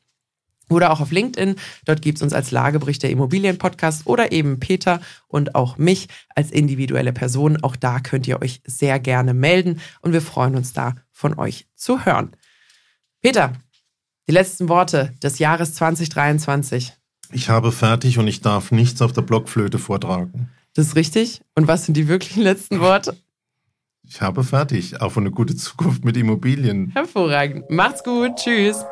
[0.70, 1.56] oder auch auf LinkedIn.
[1.84, 6.50] Dort gibt es uns als Lagebericht der Immobilienpodcast oder eben Peter und auch mich als
[6.50, 7.62] individuelle Person.
[7.62, 11.66] Auch da könnt ihr euch sehr gerne melden und wir freuen uns da von euch
[11.74, 12.30] zu hören.
[13.20, 13.52] Peter,
[14.28, 16.94] die letzten Worte des Jahres 2023.
[17.32, 20.48] Ich habe fertig und ich darf nichts auf der Blockflöte vortragen.
[20.74, 21.42] Das ist richtig.
[21.54, 23.16] Und was sind die wirklichen letzten Worte?
[24.02, 25.00] Ich habe fertig.
[25.00, 26.90] Auf eine gute Zukunft mit Immobilien.
[26.92, 27.70] Hervorragend.
[27.70, 28.36] Macht's gut.
[28.36, 28.84] Tschüss.